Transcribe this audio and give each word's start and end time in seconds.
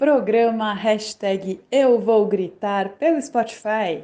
programa 0.00 0.72
hashtag 0.72 1.60
Eu 1.70 2.00
Vou 2.00 2.24
Gritar 2.24 2.88
pelo 2.96 3.20
Spotify. 3.20 4.02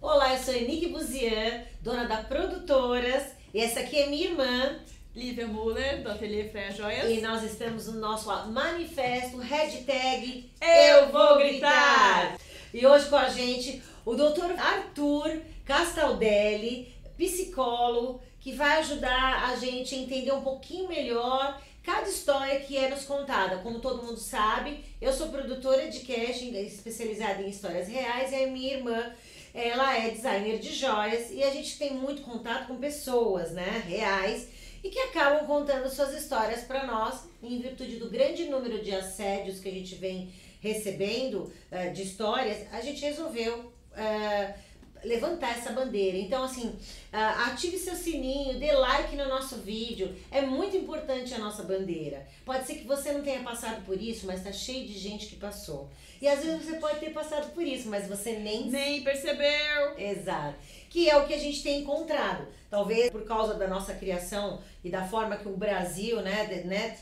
Olá, 0.00 0.32
eu 0.32 0.38
sou 0.38 0.54
Nick 0.54 0.88
Buzian, 0.88 1.64
dona 1.82 2.04
da 2.04 2.22
Produtoras, 2.22 3.24
e 3.52 3.60
essa 3.60 3.80
aqui 3.80 3.98
é 3.98 4.06
minha 4.06 4.28
irmã, 4.28 4.78
Lívia 5.14 5.46
Muller, 5.46 6.02
do 6.02 6.10
Ateliê 6.10 6.48
Freia 6.48 6.70
Joias. 6.70 7.10
E 7.10 7.20
nós 7.20 7.42
estamos 7.42 7.88
no 7.88 8.00
nosso 8.00 8.30
manifesto, 8.50 9.36
hashtag 9.36 10.50
Eu 10.62 11.12
Vou 11.12 11.36
Gritar. 11.40 12.38
E 12.72 12.86
hoje 12.86 13.10
com 13.10 13.16
a 13.16 13.28
gente 13.28 13.82
o 14.02 14.14
doutor 14.14 14.50
Arthur 14.52 15.42
Castaldelli, 15.66 16.90
psicólogo, 17.18 18.22
que 18.40 18.52
vai 18.52 18.78
ajudar 18.78 19.50
a 19.50 19.56
gente 19.56 19.94
a 19.94 19.98
entender 19.98 20.32
um 20.32 20.40
pouquinho 20.40 20.88
melhor 20.88 21.60
cada 21.86 22.08
história 22.08 22.58
que 22.58 22.76
é 22.76 22.90
nos 22.90 23.04
contada. 23.04 23.58
Como 23.58 23.78
todo 23.78 24.02
mundo 24.02 24.18
sabe, 24.18 24.84
eu 25.00 25.12
sou 25.12 25.28
produtora 25.28 25.88
de 25.88 26.00
casting 26.00 26.52
especializada 26.56 27.40
em 27.40 27.48
histórias 27.48 27.86
reais 27.86 28.32
e 28.32 28.34
a 28.34 28.46
minha 28.48 28.74
irmã 28.74 29.12
ela 29.54 29.96
é 29.96 30.10
designer 30.10 30.58
de 30.58 30.74
joias 30.74 31.30
e 31.30 31.44
a 31.44 31.50
gente 31.50 31.78
tem 31.78 31.94
muito 31.94 32.22
contato 32.22 32.66
com 32.66 32.76
pessoas, 32.76 33.52
né, 33.52 33.84
reais 33.86 34.48
e 34.82 34.90
que 34.90 34.98
acabam 34.98 35.46
contando 35.46 35.88
suas 35.88 36.12
histórias 36.12 36.64
para 36.64 36.84
nós 36.86 37.22
em 37.40 37.60
virtude 37.60 37.96
do 37.98 38.10
grande 38.10 38.46
número 38.46 38.82
de 38.82 38.92
assédios 38.92 39.60
que 39.60 39.68
a 39.68 39.72
gente 39.72 39.94
vem 39.94 40.32
recebendo 40.60 41.52
uh, 41.70 41.92
de 41.94 42.02
histórias, 42.02 42.66
a 42.72 42.80
gente 42.80 43.00
resolveu 43.00 43.60
uh, 43.60 44.54
levantar 45.04 45.56
essa 45.58 45.72
bandeira. 45.72 46.16
Então, 46.16 46.44
assim, 46.44 46.68
uh, 46.68 47.50
ative 47.50 47.78
seu 47.78 47.94
sininho, 47.94 48.58
dê 48.58 48.72
like 48.72 49.16
no 49.16 49.28
nosso 49.28 49.56
vídeo. 49.56 50.14
É 50.30 50.42
muito 50.42 50.76
importante 50.76 51.34
a 51.34 51.38
nossa 51.38 51.62
bandeira. 51.62 52.26
Pode 52.44 52.66
ser 52.66 52.76
que 52.76 52.86
você 52.86 53.12
não 53.12 53.22
tenha 53.22 53.40
passado 53.40 53.84
por 53.84 54.00
isso, 54.00 54.26
mas 54.26 54.42
tá 54.42 54.52
cheio 54.52 54.86
de 54.86 54.98
gente 54.98 55.26
que 55.26 55.36
passou. 55.36 55.88
E 56.20 56.26
às 56.26 56.42
vezes 56.42 56.64
você 56.64 56.76
pode 56.78 56.98
ter 57.00 57.10
passado 57.10 57.52
por 57.52 57.62
isso, 57.62 57.88
mas 57.88 58.08
você 58.08 58.38
nem 58.38 58.70
nem 58.70 59.02
percebeu. 59.02 59.98
Exato. 59.98 60.56
Que 60.88 61.10
é 61.10 61.16
o 61.16 61.26
que 61.26 61.34
a 61.34 61.38
gente 61.38 61.62
tem 61.62 61.80
encontrado. 61.80 62.46
Talvez 62.70 63.10
por 63.10 63.24
causa 63.24 63.54
da 63.54 63.68
nossa 63.68 63.94
criação 63.94 64.60
e 64.82 64.90
da 64.90 65.06
forma 65.06 65.36
que 65.36 65.48
o 65.48 65.56
Brasil, 65.56 66.20
né, 66.20 66.46
de, 66.46 66.66
né 66.66 66.96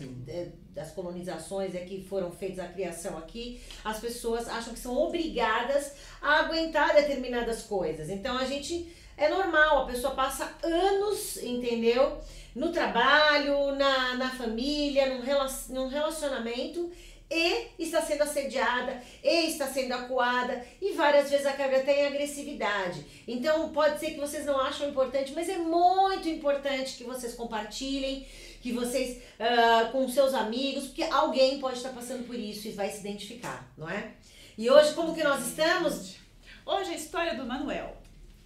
das 0.74 0.90
colonizações 0.90 1.74
é 1.74 1.80
que 1.80 2.02
foram 2.02 2.30
feitas 2.32 2.58
a 2.58 2.68
criação 2.68 3.16
aqui, 3.16 3.60
as 3.84 4.00
pessoas 4.00 4.48
acham 4.48 4.74
que 4.74 4.80
são 4.80 4.96
obrigadas 4.96 5.92
a 6.20 6.40
aguentar 6.40 6.94
determinadas 6.94 7.62
coisas. 7.62 8.10
Então 8.10 8.36
a 8.36 8.44
gente 8.44 8.92
é 9.16 9.28
normal, 9.28 9.84
a 9.84 9.86
pessoa 9.86 10.14
passa 10.14 10.52
anos, 10.62 11.36
entendeu? 11.36 12.18
No 12.54 12.72
trabalho, 12.72 13.74
na, 13.76 14.14
na 14.16 14.30
família, 14.30 15.06
num, 15.06 15.22
num 15.70 15.88
relacionamento 15.88 16.90
e 17.30 17.70
está 17.78 18.02
sendo 18.02 18.22
assediada, 18.22 19.02
e 19.22 19.46
está 19.46 19.66
sendo 19.66 19.92
acuada, 19.92 20.64
e 20.80 20.92
várias 20.92 21.30
vezes 21.30 21.46
acaba 21.46 21.76
até 21.76 22.02
em 22.02 22.06
agressividade. 22.06 23.04
Então 23.26 23.70
pode 23.70 23.98
ser 23.98 24.12
que 24.12 24.20
vocês 24.20 24.44
não 24.44 24.60
acham 24.60 24.88
importante, 24.88 25.32
mas 25.34 25.48
é 25.48 25.58
muito 25.58 26.28
importante 26.28 26.96
que 26.96 27.04
vocês 27.04 27.34
compartilhem, 27.34 28.26
que 28.60 28.72
vocês 28.72 29.22
uh, 29.38 29.90
com 29.90 30.08
seus 30.08 30.34
amigos, 30.34 30.86
porque 30.86 31.02
alguém 31.04 31.58
pode 31.58 31.78
estar 31.78 31.90
passando 31.90 32.26
por 32.26 32.36
isso 32.36 32.68
e 32.68 32.72
vai 32.72 32.90
se 32.90 33.00
identificar, 33.00 33.72
não 33.76 33.88
é? 33.88 34.12
E 34.56 34.70
hoje 34.70 34.94
como 34.94 35.14
que 35.14 35.24
nós 35.24 35.46
estamos? 35.46 36.16
Hoje 36.64 36.90
a 36.90 36.96
história 36.96 37.34
do 37.34 37.44
Manuel. 37.44 37.96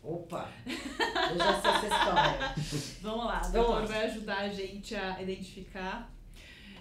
Opa! 0.02 0.48
Eu 0.66 1.36
já 1.36 1.60
sei 1.60 1.70
essa 1.70 1.86
história. 1.86 2.54
Vamos 3.02 3.26
lá, 3.26 3.42
o 3.44 3.52
doutor 3.52 3.86
vai 3.86 4.06
ajudar 4.06 4.38
a 4.38 4.48
gente 4.48 4.94
a 4.94 5.20
identificar 5.20 6.10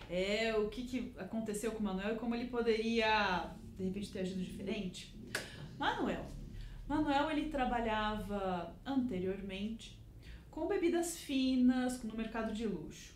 é 0.10 0.56
o 0.58 0.70
que, 0.70 0.84
que 0.84 1.14
aconteceu 1.18 1.72
com 1.72 1.80
o 1.80 1.84
Manuel 1.84 2.16
e 2.16 2.20
como 2.20 2.36
ele 2.36 2.48
poderia, 2.48 3.52
de 3.78 3.84
repente, 3.86 4.12
ter 4.12 4.20
agido 4.20 4.42
diferente. 4.42 5.16
Manuel. 5.78 6.26
Manuel, 6.88 7.30
ele 7.32 7.50
trabalhava 7.50 8.74
anteriormente 8.86 10.00
com 10.50 10.68
bebidas 10.68 11.18
finas 11.18 12.02
no 12.04 12.16
mercado 12.16 12.54
de 12.54 12.66
luxo. 12.66 13.16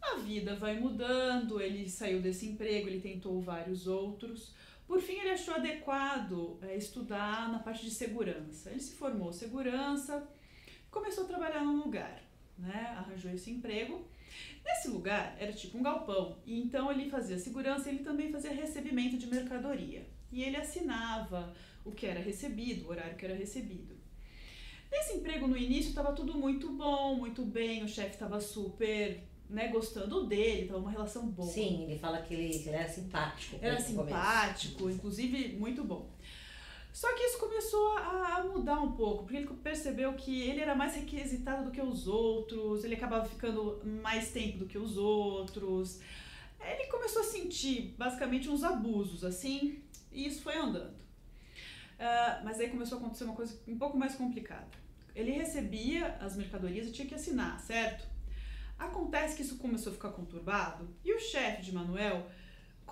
A 0.00 0.16
vida 0.16 0.54
vai 0.56 0.78
mudando, 0.78 1.60
ele 1.60 1.88
saiu 1.88 2.20
desse 2.20 2.46
emprego, 2.46 2.88
ele 2.88 3.00
tentou 3.00 3.40
vários 3.40 3.86
outros. 3.86 4.54
Por 4.86 5.00
fim, 5.00 5.14
ele 5.14 5.30
achou 5.30 5.54
adequado 5.54 6.58
é, 6.60 6.76
estudar 6.76 7.50
na 7.50 7.60
parte 7.60 7.84
de 7.84 7.90
segurança. 7.90 8.70
Ele 8.70 8.80
se 8.80 8.94
formou 8.94 9.32
segurança, 9.32 10.28
começou 10.90 11.24
a 11.24 11.28
trabalhar 11.28 11.64
num 11.64 11.78
lugar, 11.78 12.22
né? 12.58 12.94
arranjou 12.98 13.30
esse 13.32 13.50
emprego 13.50 14.06
Nesse 14.64 14.88
lugar 14.88 15.36
era 15.38 15.52
tipo 15.52 15.76
um 15.76 15.82
galpão, 15.82 16.38
e 16.46 16.60
então 16.60 16.90
ele 16.90 17.10
fazia 17.10 17.38
segurança, 17.38 17.88
ele 17.88 18.04
também 18.04 18.30
fazia 18.30 18.52
recebimento 18.52 19.16
de 19.16 19.26
mercadoria. 19.26 20.06
E 20.30 20.42
ele 20.42 20.56
assinava 20.56 21.52
o 21.84 21.90
que 21.90 22.06
era 22.06 22.20
recebido, 22.20 22.86
o 22.86 22.90
horário 22.90 23.16
que 23.16 23.24
era 23.24 23.34
recebido. 23.34 23.96
Nesse 24.90 25.14
emprego 25.14 25.48
no 25.48 25.56
início 25.56 25.88
estava 25.88 26.12
tudo 26.12 26.34
muito 26.34 26.70
bom, 26.72 27.16
muito 27.16 27.44
bem, 27.44 27.82
o 27.82 27.88
chefe 27.88 28.10
estava 28.10 28.40
super 28.40 29.22
né, 29.48 29.68
gostando 29.68 30.26
dele, 30.26 30.62
estava 30.62 30.80
uma 30.80 30.90
relação 30.90 31.26
boa. 31.26 31.50
Sim, 31.50 31.84
ele 31.84 31.98
fala 31.98 32.22
que 32.22 32.32
ele, 32.32 32.58
que 32.58 32.68
ele 32.68 32.76
era 32.76 32.88
simpático. 32.88 33.56
Era 33.60 33.80
simpático, 33.80 34.78
começo. 34.78 34.98
inclusive 34.98 35.56
muito 35.56 35.84
bom. 35.84 36.10
Só 36.92 37.14
que 37.14 37.22
isso 37.22 37.38
começou 37.38 37.96
a, 37.96 38.36
a, 38.36 38.44
mudar 38.44 38.80
um 38.80 38.92
pouco, 38.92 39.24
porque 39.24 39.38
ele 39.38 39.46
percebeu 39.46 40.12
que 40.12 40.42
ele 40.42 40.60
era 40.60 40.74
mais 40.74 40.94
requisitado 40.94 41.64
do 41.64 41.70
que 41.70 41.80
os 41.80 42.06
outros, 42.06 42.84
ele 42.84 42.94
acabava 42.94 43.24
ficando 43.24 43.80
mais 44.02 44.30
tempo 44.30 44.58
do 44.58 44.66
que 44.66 44.76
os 44.76 44.98
outros. 44.98 46.00
Ele 46.60 46.86
começou 46.88 47.22
a 47.22 47.24
sentir 47.24 47.94
basicamente 47.96 48.48
uns 48.48 48.62
abusos, 48.62 49.24
assim, 49.24 49.82
e 50.12 50.26
isso 50.26 50.42
foi 50.42 50.56
andando. 50.56 51.00
Uh, 52.02 52.44
mas 52.44 52.60
aí 52.60 52.68
começou 52.68 52.98
a 52.98 53.00
acontecer 53.00 53.24
uma 53.24 53.34
coisa 53.34 53.58
um 53.66 53.78
pouco 53.78 53.96
mais 53.96 54.14
complicada. 54.14 54.68
Ele 55.14 55.30
recebia 55.30 56.16
as 56.20 56.36
mercadorias 56.36 56.88
e 56.88 56.92
tinha 56.92 57.08
que 57.08 57.14
assinar, 57.14 57.58
certo? 57.60 58.06
Acontece 58.78 59.36
que 59.36 59.42
isso 59.42 59.56
começou 59.58 59.92
a 59.92 59.94
ficar 59.94 60.10
conturbado 60.10 60.94
e 61.04 61.14
o 61.14 61.20
chefe 61.20 61.62
de 61.62 61.72
Manuel 61.72 62.26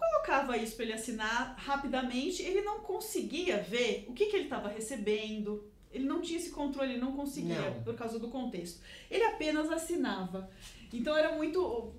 colocava 0.00 0.56
isso 0.56 0.76
para 0.76 0.84
ele 0.86 0.94
assinar 0.94 1.54
rapidamente, 1.58 2.42
ele 2.42 2.62
não 2.62 2.80
conseguia 2.80 3.58
ver 3.58 4.06
o 4.08 4.12
que, 4.12 4.26
que 4.26 4.36
ele 4.36 4.44
estava 4.44 4.68
recebendo. 4.68 5.68
Ele 5.92 6.04
não 6.04 6.20
tinha 6.20 6.38
esse 6.38 6.50
controle, 6.50 6.92
ele 6.92 7.00
não 7.00 7.12
conseguia 7.12 7.60
não. 7.60 7.82
por 7.82 7.94
causa 7.94 8.18
do 8.18 8.28
contexto. 8.28 8.80
Ele 9.10 9.24
apenas 9.24 9.70
assinava. 9.70 10.48
Então 10.92 11.16
era 11.16 11.34
muito. 11.34 11.92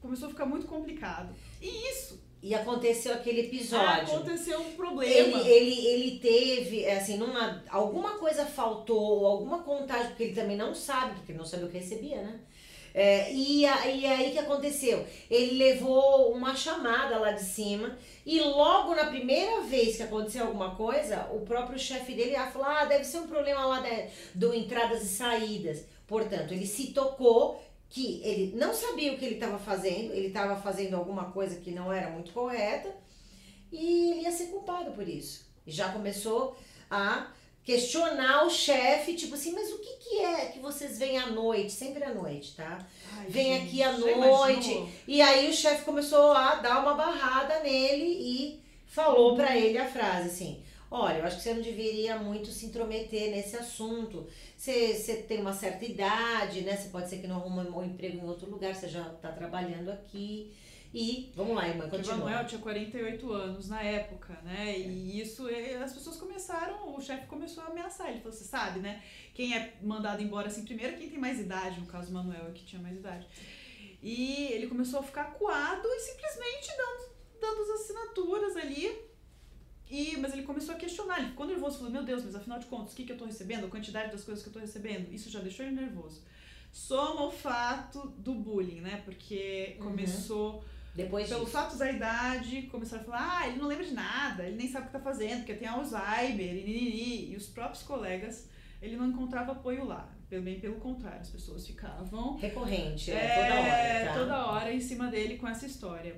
Começou 0.00 0.26
a 0.28 0.30
ficar 0.30 0.46
muito 0.46 0.66
complicado. 0.66 1.34
E 1.60 1.90
isso. 1.90 2.20
E 2.42 2.54
aconteceu 2.54 3.14
aquele 3.14 3.42
episódio. 3.42 4.16
Aconteceu 4.16 4.60
um 4.60 4.72
problema. 4.72 5.38
Ele, 5.38 5.48
ele, 5.48 5.86
ele 5.86 6.18
teve, 6.18 6.84
assim, 6.86 7.16
numa, 7.16 7.62
alguma 7.68 8.18
coisa 8.18 8.44
faltou, 8.44 9.24
alguma 9.24 9.62
contagem, 9.62 10.08
porque 10.08 10.24
ele 10.24 10.34
também 10.34 10.56
não 10.56 10.74
sabe, 10.74 11.14
porque 11.14 11.30
ele 11.30 11.38
não 11.38 11.44
sabia 11.46 11.66
o 11.66 11.70
que 11.70 11.78
recebia, 11.78 12.20
né? 12.20 12.40
É, 12.94 13.32
e, 13.32 13.64
a, 13.64 13.86
e 13.86 14.06
aí 14.06 14.32
que 14.32 14.38
aconteceu? 14.38 15.06
Ele 15.30 15.56
levou 15.56 16.32
uma 16.32 16.54
chamada 16.54 17.18
lá 17.18 17.32
de 17.32 17.42
cima 17.42 17.96
e 18.24 18.40
logo 18.40 18.94
na 18.94 19.06
primeira 19.06 19.62
vez 19.62 19.96
que 19.96 20.02
aconteceu 20.02 20.46
alguma 20.46 20.74
coisa, 20.74 21.28
o 21.32 21.40
próprio 21.40 21.78
chefe 21.78 22.14
dele 22.14 22.36
falou: 22.52 22.68
ah, 22.68 22.84
deve 22.84 23.04
ser 23.04 23.18
um 23.18 23.26
problema 23.26 23.64
lá 23.64 23.80
de, 23.80 24.08
do 24.34 24.54
entradas 24.54 25.02
e 25.02 25.08
saídas. 25.08 25.84
Portanto, 26.06 26.52
ele 26.52 26.66
se 26.66 26.88
tocou 26.88 27.62
que 27.88 28.20
ele 28.24 28.56
não 28.56 28.72
sabia 28.72 29.12
o 29.12 29.18
que 29.18 29.24
ele 29.24 29.34
estava 29.34 29.58
fazendo, 29.58 30.12
ele 30.12 30.28
estava 30.28 30.56
fazendo 30.56 30.96
alguma 30.96 31.30
coisa 31.30 31.60
que 31.60 31.70
não 31.70 31.92
era 31.92 32.10
muito 32.10 32.32
correta 32.32 32.88
e 33.70 34.10
ele 34.10 34.20
ia 34.22 34.32
ser 34.32 34.46
culpado 34.46 34.92
por 34.92 35.08
isso. 35.08 35.46
E 35.66 35.70
já 35.70 35.90
começou 35.90 36.56
a 36.90 37.30
questionar 37.64 38.44
o 38.44 38.50
chefe, 38.50 39.14
tipo 39.14 39.34
assim, 39.34 39.52
mas 39.52 39.72
o 39.72 39.78
que, 39.78 39.92
que 39.96 40.18
é 40.18 40.46
que 40.46 40.58
vocês 40.58 40.98
vêm 40.98 41.18
à 41.18 41.26
noite? 41.26 41.72
Sempre 41.72 42.04
à 42.04 42.12
noite, 42.12 42.54
tá? 42.56 42.84
Ai, 43.16 43.26
Vem 43.28 43.54
gente, 43.54 43.66
aqui 43.66 43.82
à 43.82 43.92
noite. 43.92 44.84
E 45.06 45.22
aí 45.22 45.48
o 45.48 45.54
chefe 45.54 45.84
começou 45.84 46.32
a 46.32 46.56
dar 46.56 46.80
uma 46.80 46.94
barrada 46.94 47.60
nele 47.60 48.04
e 48.04 48.60
falou 48.86 49.36
para 49.36 49.56
ele 49.56 49.78
a 49.78 49.86
frase 49.86 50.28
assim: 50.28 50.62
Olha, 50.90 51.18
eu 51.18 51.24
acho 51.24 51.36
que 51.36 51.42
você 51.42 51.54
não 51.54 51.62
deveria 51.62 52.18
muito 52.18 52.50
se 52.50 52.66
intrometer 52.66 53.30
nesse 53.30 53.56
assunto. 53.56 54.26
Você, 54.56 54.94
você 54.94 55.14
tem 55.16 55.40
uma 55.40 55.54
certa 55.54 55.84
idade, 55.84 56.60
né? 56.60 56.76
Você 56.76 56.88
pode 56.88 57.08
ser 57.08 57.18
que 57.18 57.26
não 57.26 57.36
arruma 57.36 57.62
um 57.62 57.84
emprego 57.84 58.18
em 58.18 58.28
outro 58.28 58.50
lugar, 58.50 58.74
você 58.74 58.88
já 58.88 59.00
está 59.02 59.32
trabalhando 59.32 59.90
aqui. 59.90 60.52
E, 60.94 61.32
vamos 61.34 61.56
lá, 61.56 61.66
irmã, 61.66 61.88
continua. 61.88 62.16
O 62.16 62.18
Manuel 62.18 62.46
tinha 62.46 62.60
48 62.60 63.32
anos 63.32 63.68
na 63.68 63.82
época, 63.82 64.38
né? 64.44 64.78
E 64.78 65.18
isso, 65.18 65.46
as 65.82 65.94
pessoas 65.94 66.18
começaram, 66.18 66.94
o 66.94 67.00
chefe 67.00 67.26
começou 67.26 67.64
a 67.64 67.68
ameaçar. 67.68 68.10
Ele 68.10 68.18
falou, 68.18 68.32
você 68.32 68.44
sabe, 68.44 68.80
né? 68.80 69.02
Quem 69.32 69.56
é 69.56 69.74
mandado 69.80 70.22
embora 70.22 70.48
assim 70.48 70.64
primeiro, 70.64 70.98
quem 70.98 71.08
tem 71.08 71.18
mais 71.18 71.40
idade, 71.40 71.80
no 71.80 71.86
caso 71.86 72.10
o 72.10 72.14
Manuel 72.14 72.48
é 72.48 72.52
que 72.52 72.66
tinha 72.66 72.82
mais 72.82 72.94
idade. 72.98 73.26
E 74.02 74.48
ele 74.52 74.66
começou 74.66 75.00
a 75.00 75.02
ficar 75.02 75.32
coado 75.32 75.88
e 75.88 76.00
simplesmente 76.00 76.68
dando, 76.76 77.10
dando 77.40 77.62
as 77.62 77.80
assinaturas 77.80 78.56
ali. 78.56 78.94
E, 79.90 80.18
mas 80.18 80.34
ele 80.34 80.42
começou 80.42 80.74
a 80.74 80.78
questionar, 80.78 81.20
ele 81.20 81.28
ficou 81.28 81.46
nervoso, 81.46 81.78
falou, 81.78 81.92
meu 81.92 82.02
Deus, 82.02 82.22
mas 82.22 82.34
afinal 82.34 82.58
de 82.58 82.66
contas, 82.66 82.92
o 82.92 82.96
que, 82.96 83.04
que 83.04 83.12
eu 83.12 83.18
tô 83.18 83.24
recebendo? 83.24 83.64
A 83.64 83.70
quantidade 83.70 84.12
das 84.12 84.24
coisas 84.24 84.42
que 84.42 84.50
eu 84.50 84.52
tô 84.52 84.58
recebendo? 84.58 85.10
Isso 85.10 85.30
já 85.30 85.40
deixou 85.40 85.64
ele 85.64 85.74
nervoso. 85.74 86.22
Soma 86.70 87.24
o 87.26 87.30
fato 87.30 88.08
do 88.18 88.34
bullying, 88.34 88.80
né? 88.82 89.00
Porque 89.06 89.76
uhum. 89.78 89.86
começou... 89.86 90.56
Uhum 90.56 90.81
Depois 90.94 91.28
Pelo 91.28 91.40
disso. 91.40 91.52
fato 91.52 91.76
da 91.76 91.90
idade, 91.90 92.62
começaram 92.70 93.02
a 93.02 93.04
falar, 93.06 93.38
ah, 93.40 93.48
ele 93.48 93.56
não 93.58 93.66
lembra 93.66 93.84
de 93.84 93.94
nada, 93.94 94.44
ele 94.46 94.56
nem 94.56 94.68
sabe 94.70 94.84
o 94.84 94.86
que 94.88 94.92
tá 94.92 95.00
fazendo, 95.00 95.38
porque 95.38 95.54
tem 95.54 95.66
Alzheimer, 95.66 96.54
e, 96.54 96.64
nini, 96.64 97.32
e 97.32 97.36
os 97.36 97.46
próprios 97.46 97.82
colegas, 97.82 98.48
ele 98.80 98.96
não 98.96 99.06
encontrava 99.08 99.52
apoio 99.52 99.84
lá. 99.86 100.08
Pelo 100.28 100.42
bem 100.42 100.58
pelo 100.60 100.76
contrário, 100.76 101.20
as 101.20 101.28
pessoas 101.30 101.66
ficavam 101.66 102.36
Recorrente, 102.36 103.10
é, 103.10 103.14
é, 103.14 103.34
toda 103.34 103.54
hora. 103.60 104.06
Tá? 104.06 104.12
toda 104.18 104.46
hora 104.52 104.72
em 104.72 104.80
cima 104.80 105.08
dele 105.08 105.36
com 105.38 105.46
essa 105.48 105.66
história. 105.66 106.14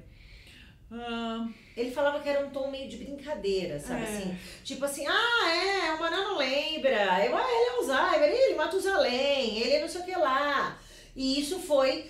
Ah, 0.90 1.48
Ele 1.76 1.90
falava 1.90 2.20
que 2.20 2.28
era 2.28 2.46
um 2.46 2.50
tom 2.50 2.70
meio 2.70 2.88
de 2.88 2.96
brincadeira, 2.98 3.80
sabe 3.80 4.02
É. 4.04 4.04
assim? 4.04 4.38
Tipo 4.62 4.84
assim, 4.84 5.04
ah, 5.06 5.50
é, 5.50 5.94
o 5.94 5.98
Maná 6.00 6.18
não 6.18 6.36
lembra. 6.38 7.24
Eu, 7.24 7.36
ah, 7.36 7.44
ele 7.50 7.68
é 7.68 7.70
Alzheimer, 7.78 8.28
ele 8.30 8.54
Matusalém, 8.54 9.58
ele 9.58 9.72
é 9.72 9.80
não 9.80 9.88
sei 9.88 10.00
o 10.02 10.04
que 10.04 10.14
lá. 10.16 10.78
E 11.16 11.40
isso 11.40 11.58
foi, 11.58 12.08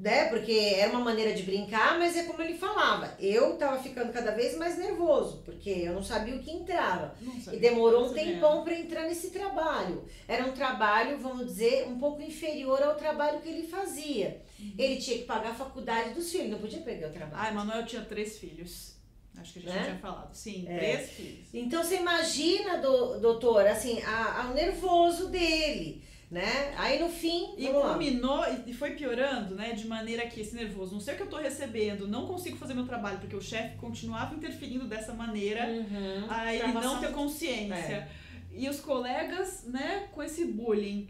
né, 0.00 0.28
porque 0.30 0.52
era 0.52 0.90
uma 0.90 1.00
maneira 1.00 1.34
de 1.34 1.42
brincar, 1.42 1.98
mas 1.98 2.16
é 2.16 2.22
como 2.24 2.40
ele 2.40 2.56
falava. 2.56 3.14
Eu 3.20 3.56
tava 3.58 3.82
ficando 3.82 4.10
cada 4.12 4.30
vez 4.30 4.56
mais 4.56 4.78
nervoso, 4.78 5.42
porque 5.44 5.68
eu 5.68 5.92
não 5.92 6.02
sabia 6.02 6.34
o 6.34 6.38
que 6.40 6.50
entrava. 6.50 7.14
E 7.52 7.56
demorou 7.58 8.06
um 8.06 8.12
tempão 8.14 8.64
para 8.64 8.78
entrar 8.78 9.02
nesse 9.02 9.30
trabalho. 9.30 10.04
Era 10.26 10.46
um 10.46 10.52
trabalho, 10.52 11.18
vamos 11.18 11.46
dizer, 11.46 11.86
um 11.86 11.98
pouco 11.98 12.22
inferior 12.22 12.82
ao 12.82 12.94
trabalho 12.94 13.40
que 13.40 13.48
ele 13.48 13.66
fazia. 13.68 14.40
Ele 14.78 14.96
tinha 14.96 15.18
que 15.18 15.24
pagar 15.24 15.50
a 15.50 15.54
faculdade 15.54 16.14
dos 16.14 16.30
filhos, 16.32 16.50
não 16.50 16.58
podia 16.58 16.80
perder 16.80 17.06
o 17.08 17.12
trabalho. 17.12 17.42
Ah, 17.42 17.48
Emanuel 17.50 17.84
tinha 17.84 18.02
três 18.02 18.38
filhos. 18.38 18.98
Acho 19.38 19.52
que 19.54 19.58
a 19.60 19.62
gente 19.62 19.74
Né? 19.74 19.84
tinha 19.84 19.98
falado. 19.98 20.34
Sim, 20.34 20.66
É. 20.68 20.76
três 20.78 21.10
filhos. 21.10 21.48
Então 21.54 21.82
você 21.82 21.96
imagina, 21.96 22.78
do, 22.78 23.18
doutor, 23.20 23.66
assim, 23.66 24.02
a, 24.02 24.42
a- 24.42 24.50
o 24.50 24.54
nervoso 24.54 25.28
dele, 25.28 26.02
né? 26.30 26.72
Aí 26.76 27.00
no 27.00 27.08
fim, 27.08 27.54
E 27.58 27.66
culminou 27.68 28.44
e 28.66 28.72
foi 28.72 28.92
piorando, 28.92 29.54
né? 29.54 29.72
De 29.72 29.86
maneira 29.86 30.26
que 30.28 30.40
esse 30.40 30.54
nervoso, 30.54 30.92
não 30.92 31.00
sei 31.00 31.14
o 31.14 31.16
que 31.16 31.22
eu 31.24 31.28
tô 31.28 31.38
recebendo, 31.38 32.06
não 32.06 32.26
consigo 32.26 32.56
fazer 32.56 32.72
meu 32.74 32.86
trabalho, 32.86 33.18
porque 33.18 33.34
o 33.34 33.40
chefe 33.42 33.76
continuava 33.78 34.34
interferindo 34.34 34.86
dessa 34.86 35.12
maneira, 35.12 35.66
Uhum. 35.66 36.26
a 36.30 36.54
ele 36.54 36.70
Pra 36.72 36.80
não 36.80 37.00
ter 37.00 37.12
consciência. 37.12 37.74
É. 37.74 38.08
E 38.52 38.68
os 38.68 38.80
colegas, 38.80 39.64
né, 39.64 40.08
com 40.12 40.22
esse 40.22 40.44
bullying. 40.44 41.08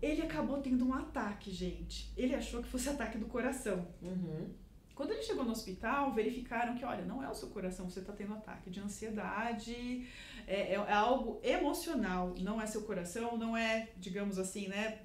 Ele 0.00 0.22
acabou 0.22 0.58
tendo 0.58 0.84
um 0.84 0.92
ataque, 0.94 1.52
gente. 1.52 2.12
Ele 2.16 2.34
achou 2.34 2.60
que 2.60 2.68
fosse 2.68 2.88
ataque 2.90 3.18
do 3.18 3.26
coração. 3.26 3.86
Uhum. 4.02 4.48
Quando 4.94 5.12
ele 5.12 5.22
chegou 5.22 5.44
no 5.44 5.52
hospital, 5.52 6.12
verificaram 6.12 6.76
que, 6.76 6.84
olha, 6.84 7.04
não 7.04 7.22
é 7.22 7.28
o 7.28 7.34
seu 7.34 7.48
coração, 7.48 7.88
você 7.88 8.00
está 8.00 8.12
tendo 8.12 8.34
ataque 8.34 8.70
de 8.70 8.78
ansiedade, 8.80 10.06
é, 10.46 10.72
é- 10.72 10.74
é 10.74 10.92
algo 10.92 11.40
emocional, 11.42 12.34
não 12.40 12.60
é 12.60 12.66
seu 12.66 12.82
coração, 12.82 13.36
não 13.36 13.56
é, 13.56 13.88
digamos 13.96 14.38
assim, 14.38 14.68
né, 14.68 15.00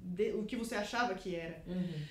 de- 0.00 0.32
o 0.34 0.44
que 0.44 0.56
você 0.56 0.74
achava 0.74 1.14
que 1.14 1.34
era. 1.34 1.62
Uhum. 1.66 2.02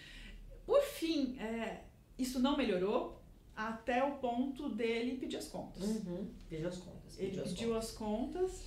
Por 0.65 0.81
fim, 0.81 1.37
é, 1.39 1.83
isso 2.17 2.39
não 2.39 2.55
melhorou 2.55 3.21
até 3.55 4.03
o 4.03 4.13
ponto 4.15 4.69
dele 4.69 5.17
pedir 5.17 5.37
as 5.37 5.47
contas. 5.47 5.83
Uhum. 5.83 6.31
Pediu 6.49 6.67
as 6.69 6.77
contas. 6.77 7.19
Ele 7.19 7.27
pediu 7.29 7.43
as 7.43 7.49
pediu 7.51 7.77
as 7.77 7.91
contas 7.91 8.63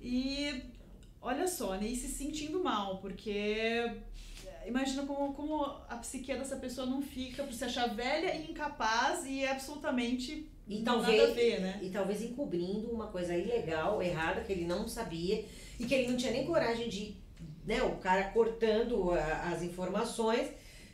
e 0.00 0.62
olha 1.20 1.46
só, 1.46 1.76
né? 1.76 1.86
E 1.86 1.94
se 1.96 2.08
sentindo 2.08 2.62
mal, 2.64 2.98
porque 2.98 4.00
imagina 4.68 5.04
como, 5.06 5.32
como 5.34 5.64
a 5.64 5.96
psique 5.96 6.32
dessa 6.34 6.56
pessoa 6.56 6.86
não 6.86 7.00
fica 7.02 7.42
por 7.42 7.52
se 7.52 7.64
achar 7.64 7.88
velha 7.94 8.34
e 8.36 8.50
incapaz 8.50 9.24
e 9.26 9.44
absolutamente 9.46 10.48
E 10.68 10.80
nada 10.80 10.98
talvez- 11.02 11.30
a 11.30 11.34
ver, 11.34 11.60
né? 11.60 11.80
E 11.82 11.90
talvez 11.90 12.22
encobrindo 12.22 12.90
uma 12.92 13.06
coisa 13.08 13.36
ilegal, 13.36 14.02
errada, 14.02 14.42
que 14.42 14.52
ele 14.52 14.64
não 14.66 14.86
sabia 14.86 15.44
e 15.80 15.84
que 15.86 15.94
ele 15.94 16.08
não 16.08 16.16
tinha 16.16 16.32
nem 16.32 16.44
coragem 16.46 16.88
de, 16.88 17.16
né, 17.64 17.82
o 17.82 17.96
cara 17.96 18.24
cortando 18.30 19.10
a- 19.12 19.50
as 19.52 19.62
informações 19.62 20.48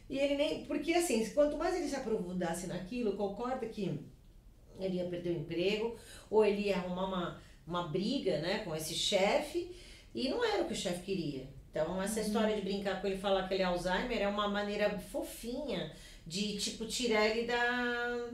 e 0.09 0.19
ele 0.19 0.37
nem, 0.37 0.65
porque 0.67 0.93
assim, 0.94 1.25
quanto 1.31 1.56
mais 1.56 1.75
ele 1.75 1.88
se 1.88 1.97
aprofundasse 1.97 2.67
naquilo, 2.67 3.17
concorda 3.17 3.67
que 3.67 4.00
ele 4.79 4.97
ia 4.97 5.05
perder 5.06 5.31
o 5.31 5.41
emprego 5.41 5.97
ou 6.31 6.44
ele 6.44 6.62
ia 6.69 6.77
arrumar 6.77 7.06
uma, 7.06 7.41
uma 7.67 7.88
briga, 7.88 8.38
né, 8.41 8.59
com 8.65 8.75
esse 8.77 8.94
chefe 8.94 9.75
e 10.15 10.29
não 10.29 10.44
era 10.44 10.62
o 10.62 10.67
que 10.67 10.73
o 10.73 10.77
chefe 10.77 11.03
queria. 11.03 11.49
Então, 11.75 12.00
essa 12.00 12.21
história 12.21 12.55
de 12.55 12.62
brincar 12.62 13.00
com 13.00 13.09
ele 13.09 13.17
e 13.17 13.19
falar 13.19 13.49
que 13.49 13.55
ele 13.55 13.65
é 13.65 13.67
Alzheimer 13.67 14.23
é 14.23 14.29
uma 14.29 14.47
maneira 14.47 14.97
fofinha 14.97 15.93
de, 16.25 16.56
tipo, 16.56 16.87
tirar 16.87 17.26
ele 17.26 17.49
da, 17.49 18.29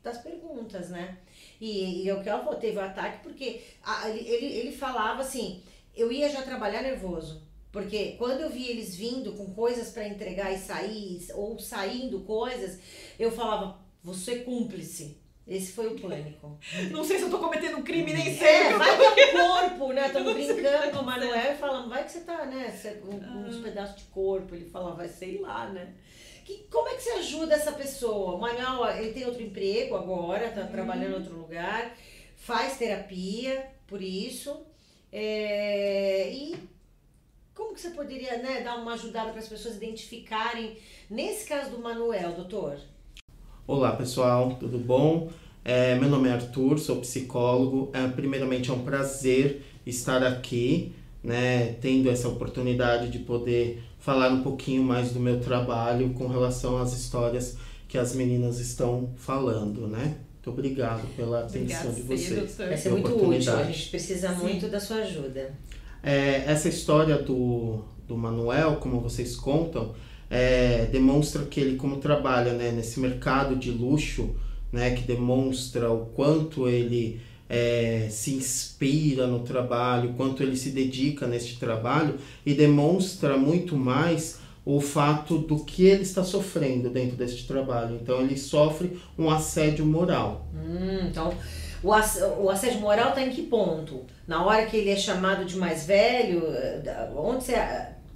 das 0.00 0.18
perguntas, 0.18 0.90
né? 0.90 1.18
E, 1.60 2.04
e 2.04 2.08
é 2.08 2.14
o 2.14 2.22
que 2.22 2.30
falou, 2.30 2.54
teve 2.54 2.78
o 2.78 2.80
ataque 2.80 3.24
porque 3.24 3.60
a- 3.82 4.08
ele, 4.08 4.46
ele, 4.46 4.70
falava 4.72 5.22
assim, 5.22 5.60
eu 5.92 6.12
ia 6.12 6.28
já 6.28 6.42
trabalhar 6.42 6.82
nervoso. 6.82 7.42
Porque 7.72 8.12
quando 8.12 8.42
eu 8.42 8.50
vi 8.50 8.68
eles 8.68 8.94
vindo 8.94 9.32
com 9.32 9.52
coisas 9.52 9.90
para 9.90 10.06
entregar 10.06 10.52
e 10.52 10.58
sair, 10.58 11.26
ou 11.34 11.58
saindo 11.58 12.20
coisas, 12.20 12.78
eu 13.18 13.32
falava, 13.32 13.80
você 14.04 14.34
é 14.34 14.38
cúmplice. 14.44 15.18
Esse 15.46 15.72
foi 15.72 15.88
o 15.88 16.00
pânico. 16.00 16.58
Não 16.90 17.04
sei 17.04 17.18
se 17.18 17.24
eu 17.24 17.30
tô 17.30 17.38
cometendo 17.38 17.76
um 17.76 17.82
crime, 17.82 18.14
nem 18.14 18.34
sei. 18.34 18.48
É, 18.48 18.72
vai 18.78 19.14
que 19.14 19.20
é 19.20 19.32
corpo, 19.32 19.92
né? 19.92 20.06
Estamos 20.06 20.32
brincando 20.32 20.90
com 20.92 20.98
o 21.00 21.04
Manuel 21.04 21.52
e 21.52 21.56
falando, 21.58 21.88
vai 21.90 22.02
que 22.04 22.12
você 22.12 22.20
tá, 22.20 22.46
né? 22.46 22.70
Você- 22.74 23.02
um- 23.06 23.46
uns 23.46 23.56
pedaços 23.58 23.96
de 23.96 24.04
corpo. 24.04 24.54
Ele 24.54 24.64
falava, 24.64 24.96
vai 24.96 25.08
sei 25.08 25.38
lá, 25.38 25.68
né? 25.68 25.92
Que, 26.46 26.66
como 26.70 26.88
é 26.88 26.94
que 26.94 27.02
você 27.02 27.10
ajuda 27.10 27.54
essa 27.54 27.72
pessoa? 27.72 28.36
O 28.36 28.40
Manuel, 28.40 28.96
ele 28.98 29.12
tem 29.12 29.26
outro 29.26 29.42
emprego 29.42 29.96
agora, 29.96 30.50
tá 30.50 30.66
trabalhando 30.66 31.12
em 31.12 31.14
outro 31.20 31.36
lugar, 31.36 31.94
faz 32.36 32.78
terapia, 32.78 33.66
por 33.86 34.00
isso. 34.00 34.64
É, 35.12 36.30
e 36.32 36.56
como 37.54 37.72
que 37.74 37.80
você 37.80 37.90
poderia 37.90 38.38
né, 38.38 38.62
dar 38.62 38.76
uma 38.76 38.94
ajudada 38.94 39.30
para 39.30 39.40
as 39.40 39.48
pessoas 39.48 39.76
identificarem, 39.76 40.76
nesse 41.08 41.46
caso 41.46 41.70
do 41.70 41.78
Manuel, 41.78 42.32
doutor? 42.32 42.78
Olá 43.66 43.92
pessoal, 43.92 44.58
tudo 44.60 44.76
bom? 44.76 45.30
É, 45.64 45.94
meu 45.94 46.10
nome 46.10 46.28
é 46.28 46.32
Arthur, 46.32 46.78
sou 46.78 46.96
psicólogo. 46.96 47.88
É, 47.94 48.06
primeiramente 48.08 48.68
é 48.68 48.74
um 48.74 48.80
prazer 48.80 49.62
estar 49.86 50.22
aqui, 50.22 50.92
né, 51.22 51.72
tendo 51.80 52.10
essa 52.10 52.28
oportunidade 52.28 53.08
de 53.08 53.20
poder 53.20 53.82
falar 53.98 54.28
um 54.28 54.42
pouquinho 54.42 54.82
mais 54.82 55.12
do 55.12 55.18
meu 55.18 55.40
trabalho 55.40 56.10
com 56.10 56.26
relação 56.26 56.76
às 56.76 56.92
histórias 56.92 57.56
que 57.88 57.96
as 57.96 58.14
meninas 58.14 58.60
estão 58.60 59.14
falando, 59.16 59.86
né? 59.86 60.18
Muito 60.34 60.50
obrigado 60.50 61.06
pela 61.16 61.40
atenção 61.40 61.88
Obrigada, 61.88 61.92
de 61.94 62.02
vocês. 62.02 62.38
doutor. 62.38 62.68
Vai 62.68 62.76
ser 62.76 62.90
muito 62.90 63.06
útil, 63.06 63.16
a 63.16 63.22
oportunidade. 63.22 63.72
gente 63.72 63.88
precisa 63.88 64.28
Sim. 64.34 64.42
muito 64.42 64.68
da 64.68 64.78
sua 64.78 64.98
ajuda. 64.98 65.54
É, 66.02 66.44
essa 66.46 66.68
história 66.68 67.16
do, 67.16 67.82
do 68.06 68.14
Manuel, 68.14 68.76
como 68.76 69.00
vocês 69.00 69.34
contam, 69.34 69.94
é, 70.30 70.86
demonstra 70.86 71.44
que 71.44 71.60
ele 71.60 71.76
como 71.76 71.96
trabalha 71.98 72.52
né, 72.52 72.70
nesse 72.72 72.98
mercado 73.00 73.56
de 73.56 73.70
luxo, 73.70 74.34
né, 74.72 74.90
que 74.94 75.02
demonstra 75.02 75.90
o 75.92 76.06
quanto 76.06 76.68
ele 76.68 77.20
é, 77.48 78.08
se 78.10 78.32
inspira 78.34 79.26
no 79.26 79.40
trabalho, 79.40 80.10
o 80.10 80.14
quanto 80.14 80.42
ele 80.42 80.56
se 80.56 80.70
dedica 80.70 81.26
neste 81.26 81.58
trabalho 81.58 82.16
e 82.44 82.54
demonstra 82.54 83.36
muito 83.36 83.76
mais 83.76 84.38
o 84.64 84.80
fato 84.80 85.38
do 85.38 85.62
que 85.62 85.84
ele 85.84 86.02
está 86.02 86.24
sofrendo 86.24 86.88
dentro 86.88 87.16
deste 87.16 87.46
trabalho. 87.46 87.98
Então 88.00 88.20
ele 88.22 88.36
sofre 88.36 88.98
um 89.18 89.28
assédio 89.30 89.84
moral. 89.84 90.48
Hum, 90.54 91.06
então, 91.08 91.32
o, 91.82 91.92
ass- 91.92 92.22
o 92.40 92.48
assédio 92.48 92.80
moral 92.80 93.10
está 93.10 93.22
em 93.22 93.30
que 93.30 93.42
ponto? 93.42 94.04
Na 94.26 94.44
hora 94.44 94.64
que 94.64 94.76
ele 94.76 94.88
é 94.90 94.96
chamado 94.96 95.44
de 95.44 95.56
mais 95.56 95.84
velho, 95.86 96.42
eh, 96.46 97.10
onde 97.14 97.44
você. 97.44 97.54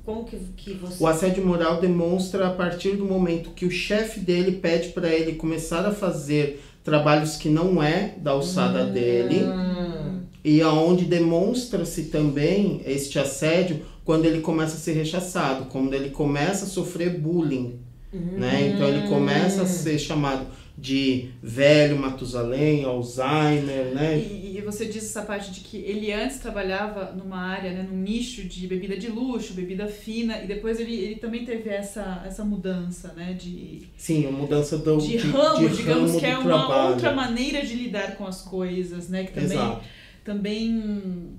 Como 0.08 0.24
que, 0.24 0.38
que 0.56 0.72
você. 0.72 1.04
O 1.04 1.06
assédio 1.06 1.46
moral 1.46 1.82
demonstra 1.82 2.46
a 2.46 2.50
partir 2.50 2.96
do 2.96 3.04
momento 3.04 3.50
que 3.50 3.66
o 3.66 3.70
chefe 3.70 4.20
dele 4.20 4.52
pede 4.52 4.88
para 4.88 5.12
ele 5.12 5.34
começar 5.34 5.84
a 5.84 5.92
fazer 5.92 6.64
trabalhos 6.82 7.36
que 7.36 7.50
não 7.50 7.82
é 7.82 8.14
da 8.16 8.30
alçada 8.30 8.86
dele 8.86 9.42
Hum, 9.42 10.20
e 10.42 10.62
aonde 10.62 11.04
demonstra-se 11.04 12.04
também 12.04 12.80
este 12.86 13.18
assédio 13.18 13.82
quando 14.02 14.24
ele 14.24 14.40
começa 14.40 14.76
a 14.76 14.80
ser 14.80 14.94
rechaçado, 14.94 15.66
quando 15.66 15.92
ele 15.92 16.08
começa 16.08 16.64
a 16.64 16.68
sofrer 16.68 17.18
bullying, 17.18 17.78
né? 18.10 18.72
Então 18.74 18.88
ele 18.88 19.06
começa 19.08 19.60
a 19.60 19.66
ser 19.66 19.98
chamado 19.98 20.46
de 20.80 21.30
velho 21.42 21.98
Matusalém, 21.98 22.84
Alzheimer, 22.84 23.94
né? 23.94 24.16
E, 24.16 24.56
e 24.56 24.60
você 24.60 24.84
disse 24.84 25.06
essa 25.06 25.22
parte 25.22 25.50
de 25.50 25.60
que 25.60 25.76
ele 25.78 26.12
antes 26.12 26.38
trabalhava 26.38 27.12
numa 27.12 27.38
área, 27.38 27.72
né, 27.72 27.82
num 27.82 27.96
nicho 27.96 28.44
de 28.44 28.66
bebida 28.68 28.96
de 28.96 29.08
luxo, 29.08 29.54
bebida 29.54 29.88
fina, 29.88 30.40
e 30.42 30.46
depois 30.46 30.78
ele, 30.78 30.94
ele 30.94 31.16
também 31.16 31.44
teve 31.44 31.68
essa, 31.68 32.22
essa 32.24 32.44
mudança, 32.44 33.12
né, 33.16 33.32
de, 33.32 33.88
Sim, 33.96 34.26
a 34.26 34.30
mudança 34.30 34.78
do 34.78 34.98
de 34.98 35.16
ramo, 35.16 35.68
digamos 35.68 36.10
ramo 36.10 36.20
que 36.20 36.26
é 36.26 36.38
uma 36.38 36.66
trabalho. 36.66 36.90
outra 36.90 37.12
maneira 37.12 37.64
de 37.66 37.74
lidar 37.74 38.16
com 38.16 38.24
as 38.24 38.42
coisas, 38.42 39.08
né, 39.08 39.24
que 39.24 39.32
também, 39.32 39.58
Exato. 39.58 39.84
também 40.24 41.38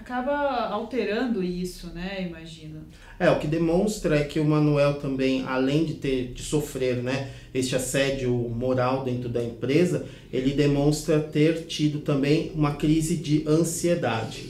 acaba 0.00 0.68
alterando 0.68 1.42
isso, 1.42 1.88
né, 1.88 2.26
imagina. 2.28 2.80
É, 3.18 3.28
o 3.30 3.38
que 3.38 3.46
demonstra 3.46 4.16
é 4.16 4.24
que 4.24 4.38
o 4.38 4.44
Manuel 4.44 4.94
também, 4.94 5.44
além 5.46 5.84
de 5.84 5.94
ter 5.94 6.32
de 6.32 6.42
sofrer, 6.42 6.96
né, 7.02 7.30
este 7.52 7.74
assédio 7.74 8.32
moral 8.32 9.04
dentro 9.04 9.28
da 9.28 9.42
empresa, 9.42 10.06
ele 10.32 10.52
demonstra 10.52 11.18
ter 11.18 11.66
tido 11.66 12.00
também 12.00 12.52
uma 12.54 12.74
crise 12.76 13.16
de 13.16 13.44
ansiedade, 13.46 14.42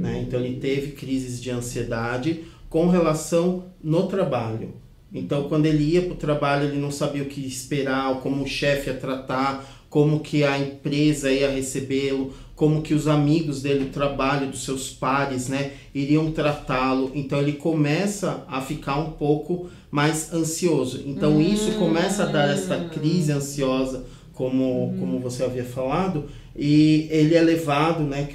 né? 0.00 0.24
Então 0.26 0.40
ele 0.40 0.58
teve 0.58 0.92
crises 0.92 1.42
de 1.42 1.50
ansiedade 1.50 2.44
com 2.68 2.88
relação 2.88 3.66
no 3.82 4.06
trabalho, 4.08 4.74
Então, 5.12 5.48
quando 5.48 5.66
ele 5.66 5.84
ia 5.84 6.02
para 6.02 6.12
o 6.12 6.16
trabalho, 6.16 6.64
ele 6.68 6.78
não 6.78 6.90
sabia 6.90 7.22
o 7.22 7.26
que 7.26 7.40
esperar, 7.40 8.20
como 8.20 8.42
o 8.42 8.46
chefe 8.46 8.90
ia 8.90 8.96
tratar, 8.96 9.64
como 9.88 10.20
que 10.20 10.44
a 10.44 10.58
empresa 10.58 11.30
ia 11.32 11.48
recebê-lo, 11.48 12.34
como 12.56 12.80
que 12.80 12.94
os 12.94 13.06
amigos 13.06 13.60
dele 13.60 13.84
do 13.84 13.90
trabalho, 13.90 14.48
dos 14.48 14.64
seus 14.64 14.90
pares, 14.90 15.48
né, 15.48 15.72
iriam 15.94 16.32
tratá-lo. 16.32 17.12
Então 17.14 17.38
ele 17.38 17.52
começa 17.52 18.44
a 18.48 18.62
ficar 18.62 18.98
um 18.98 19.12
pouco 19.12 19.68
mais 19.90 20.32
ansioso. 20.32 21.02
Então 21.06 21.36
hum. 21.36 21.40
isso 21.40 21.72
começa 21.72 22.22
a 22.24 22.26
dar 22.26 22.48
essa 22.48 22.88
crise 22.88 23.30
ansiosa, 23.30 24.06
como, 24.32 24.88
hum. 24.88 24.96
como 24.98 25.20
você 25.20 25.44
havia 25.44 25.64
falado, 25.64 26.24
e 26.58 27.06
ele 27.10 27.34
é 27.34 27.42
levado 27.42 28.02
né, 28.02 28.26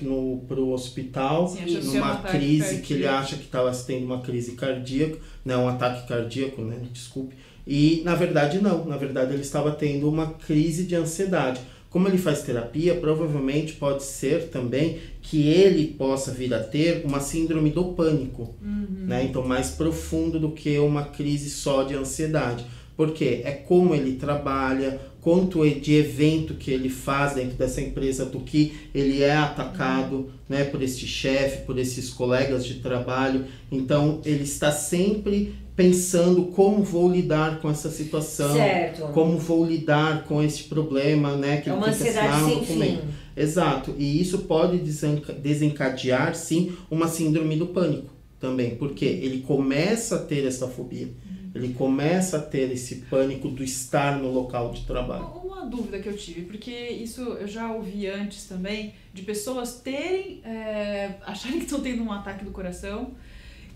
para 0.48 0.60
o 0.60 0.72
hospital 0.72 1.48
Sim, 1.48 1.80
numa 1.86 2.18
crise 2.18 2.60
cardíaco. 2.60 2.84
que 2.84 2.94
ele 2.94 3.08
acha 3.08 3.36
que 3.36 3.46
estava 3.46 3.72
tendo 3.72 4.06
uma 4.06 4.22
crise 4.22 4.52
cardíaca, 4.52 5.18
né, 5.44 5.58
um 5.58 5.68
ataque 5.68 6.08
cardíaco, 6.08 6.62
né, 6.62 6.78
desculpe. 6.94 7.36
E 7.66 8.02
na 8.06 8.14
verdade 8.14 8.60
não, 8.60 8.86
na 8.86 8.98
verdade 8.98 9.34
ele 9.34 9.42
estava 9.42 9.72
tendo 9.72 10.08
uma 10.08 10.28
crise 10.28 10.84
de 10.84 10.96
ansiedade. 10.96 11.60
Como 11.92 12.08
ele 12.08 12.18
faz 12.18 12.42
terapia, 12.42 12.96
provavelmente 12.96 13.74
pode 13.74 14.04
ser 14.04 14.48
também 14.48 15.00
que 15.22 15.50
ele 15.50 15.88
possa 15.88 16.32
vir 16.32 16.54
a 16.54 16.64
ter 16.64 17.06
uma 17.06 17.20
síndrome 17.20 17.70
do 17.70 17.84
pânico, 17.84 18.56
uhum. 18.62 19.08
né? 19.08 19.26
Então 19.26 19.46
mais 19.46 19.72
profundo 19.72 20.40
do 20.40 20.54
que 20.54 20.80
uma 20.80 21.04
crise 21.04 21.50
só 21.50 21.84
de 21.84 21.94
ansiedade. 21.94 22.66
Porque 22.96 23.42
é 23.44 23.52
como 23.52 23.94
ele 23.94 24.14
trabalha, 24.14 25.02
quanto 25.20 25.70
de 25.70 25.96
evento 25.96 26.54
que 26.54 26.72
ele 26.72 26.90
faz 26.90 27.36
dentro 27.36 27.58
dessa 27.58 27.82
empresa, 27.82 28.26
do 28.26 28.40
que 28.40 28.74
ele 28.96 29.22
é 29.22 29.36
atacado 29.36 30.16
uhum. 30.16 30.30
né, 30.48 30.64
por 30.64 30.82
este 30.82 31.06
chefe, 31.06 31.66
por 31.66 31.78
esses 31.78 32.10
colegas 32.10 32.66
de 32.66 32.76
trabalho. 32.76 33.44
Então 33.70 34.22
ele 34.24 34.44
está 34.44 34.72
sempre 34.72 35.56
pensando 35.82 36.46
como 36.46 36.84
vou 36.84 37.12
lidar 37.12 37.60
com 37.60 37.70
essa 37.70 37.90
situação, 37.90 38.54
certo. 38.54 39.02
como 39.14 39.38
vou 39.38 39.66
lidar 39.66 40.26
com 40.26 40.42
esse 40.44 40.64
problema, 40.64 41.36
né? 41.36 41.60
Que 41.62 41.70
é 41.70 41.74
uma 41.74 41.90
ansiedade 41.90 42.46
sem 42.46 42.66
fim. 42.66 43.00
Exato, 43.36 43.96
e 43.98 44.22
isso 44.22 44.40
pode 44.40 44.78
desencadear, 44.78 46.36
sim, 46.36 46.76
uma 46.90 47.08
síndrome 47.08 47.56
do 47.56 47.68
pânico 47.68 48.14
também, 48.40 48.76
porque 48.76 49.06
ele 49.06 49.42
começa 49.42 50.18
a 50.18 50.20
ter 50.20 50.46
essa 50.46 50.68
fobia, 50.68 51.10
ele 51.56 51.74
começa 51.74 52.38
a 52.38 52.42
ter 52.42 52.72
esse 52.72 52.96
pânico 53.10 53.48
do 53.48 53.64
estar 53.64 54.20
no 54.20 54.32
local 54.32 54.72
de 54.72 54.86
trabalho. 54.86 55.26
Uma 55.44 55.66
dúvida 55.66 56.00
que 56.00 56.10
eu 56.10 56.18
tive, 56.18 56.42
porque 56.42 56.72
isso 56.72 57.22
eu 57.22 57.48
já 57.48 57.72
ouvi 57.72 58.08
antes 58.08 58.46
também, 58.46 58.94
de 59.14 59.22
pessoas 59.22 59.80
terem, 59.80 60.42
é, 60.44 61.16
acharem 61.26 61.60
que 61.60 61.66
estão 61.66 61.80
tendo 61.80 62.04
um 62.04 62.12
ataque 62.12 62.44
do 62.44 62.52
coração, 62.52 63.12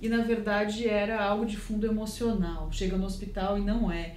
e 0.06 0.10
na 0.10 0.24
verdade 0.24 0.88
era 0.88 1.24
algo 1.24 1.46
de 1.46 1.58
fundo 1.58 1.86
emocional. 1.86 2.70
Chega 2.72 2.98
no 2.98 3.06
hospital 3.06 3.58
e 3.58 3.62
não 3.62 3.92
é. 3.92 4.16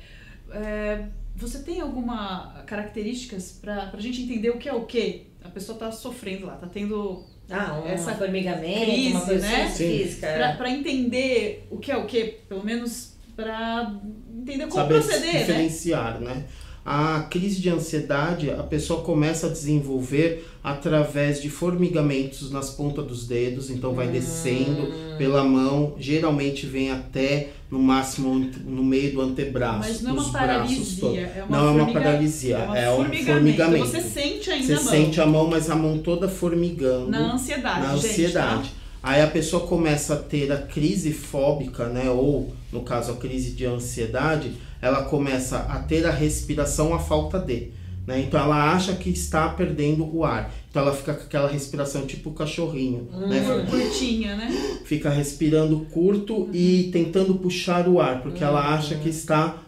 é 0.50 1.04
você 1.34 1.60
tem 1.60 1.80
alguma 1.80 2.62
características 2.66 3.58
para 3.60 3.90
a 3.92 4.00
gente 4.00 4.22
entender 4.22 4.50
o 4.50 4.58
que 4.58 4.68
é 4.68 4.72
o 4.72 4.84
que? 4.84 5.28
A 5.42 5.48
pessoa 5.48 5.76
está 5.76 5.92
sofrendo 5.92 6.46
lá, 6.46 6.54
está 6.54 6.66
tendo 6.66 7.24
ah, 7.48 7.80
um 7.80 7.88
essa 7.88 8.14
formigamento, 8.14 8.90
crise, 8.90 9.12
uma 9.12 9.20
coisa 9.24 9.46
né? 9.46 9.70
física. 9.70 10.54
Para 10.56 10.70
entender 10.70 11.66
o 11.70 11.78
que 11.78 11.92
é 11.92 11.96
o 11.96 12.06
que, 12.06 12.24
pelo 12.48 12.64
menos 12.64 13.16
para 13.36 13.94
entender 14.36 14.66
como 14.66 14.74
Saber 14.74 14.94
proceder, 14.94 15.32
né? 15.32 15.38
diferenciar, 15.40 16.20
né? 16.20 16.34
né? 16.34 16.44
A 16.84 17.20
crise 17.28 17.60
de 17.60 17.68
ansiedade 17.68 18.50
a 18.50 18.62
pessoa 18.62 19.02
começa 19.02 19.46
a 19.46 19.50
desenvolver 19.50 20.48
através 20.64 21.40
de 21.40 21.50
formigamentos 21.50 22.50
nas 22.50 22.70
pontas 22.70 23.06
dos 23.06 23.26
dedos, 23.26 23.70
então 23.70 23.94
vai 23.94 24.08
descendo 24.08 24.92
pela 25.18 25.44
mão, 25.44 25.94
geralmente 25.98 26.66
vem 26.66 26.90
até 26.90 27.50
no 27.70 27.78
máximo 27.78 28.50
no 28.64 28.82
meio 28.82 29.12
do 29.12 29.20
antebraço, 29.20 29.88
Mas 29.88 30.02
não 30.02 30.16
é 30.16 30.20
uma 30.20 30.32
paralisia, 30.32 31.32
é 31.36 31.44
uma 31.44 31.58
não 31.58 31.68
é 31.68 31.70
uma 31.82 31.92
paralisia, 31.92 32.56
é, 32.56 32.64
uma 32.64 32.78
é 32.78 32.90
um 32.90 32.96
formigamento. 32.96 33.86
Você 33.86 34.00
sente 34.00 34.50
ainda 34.50 34.66
você 34.66 34.72
a 34.72 34.76
mão. 34.82 34.90
sente 34.90 35.20
a 35.20 35.26
mão, 35.26 35.46
mas 35.46 35.70
a 35.70 35.76
mão 35.76 35.98
toda 35.98 36.28
formigando. 36.28 37.10
Na 37.10 37.34
ansiedade, 37.34 37.80
Na 37.80 37.92
ansiedade. 37.92 38.56
Gente, 38.64 38.68
tá? 38.70 38.78
Aí 39.02 39.22
a 39.22 39.26
pessoa 39.26 39.66
começa 39.66 40.14
a 40.14 40.16
ter 40.16 40.50
a 40.50 40.58
crise 40.58 41.12
fóbica, 41.12 41.86
né? 41.86 42.10
Ou, 42.10 42.52
no 42.72 42.82
caso, 42.82 43.12
a 43.12 43.16
crise 43.16 43.52
de 43.52 43.64
ansiedade, 43.64 44.52
ela 44.80 45.04
começa 45.04 45.58
a 45.58 45.78
ter 45.78 46.06
a 46.06 46.10
respiração 46.10 46.94
à 46.94 46.98
falta 46.98 47.38
de. 47.38 47.70
Né? 48.06 48.20
Então 48.20 48.40
ela 48.40 48.72
acha 48.72 48.94
que 48.94 49.10
está 49.10 49.50
perdendo 49.50 50.08
o 50.16 50.24
ar. 50.24 50.50
Então 50.70 50.82
ela 50.82 50.94
fica 50.94 51.12
com 51.12 51.24
aquela 51.24 51.48
respiração 51.48 52.06
tipo 52.06 52.30
cachorrinho. 52.30 53.06
Hum, 53.12 53.28
né? 53.28 53.66
Curtinha, 53.68 54.34
né? 54.34 54.50
Fica 54.84 55.10
respirando 55.10 55.80
curto 55.92 56.34
uhum. 56.34 56.50
e 56.54 56.88
tentando 56.90 57.34
puxar 57.34 57.86
o 57.86 58.00
ar, 58.00 58.22
porque 58.22 58.42
uhum. 58.42 58.50
ela 58.50 58.74
acha 58.74 58.94
que 58.94 59.10
está 59.10 59.58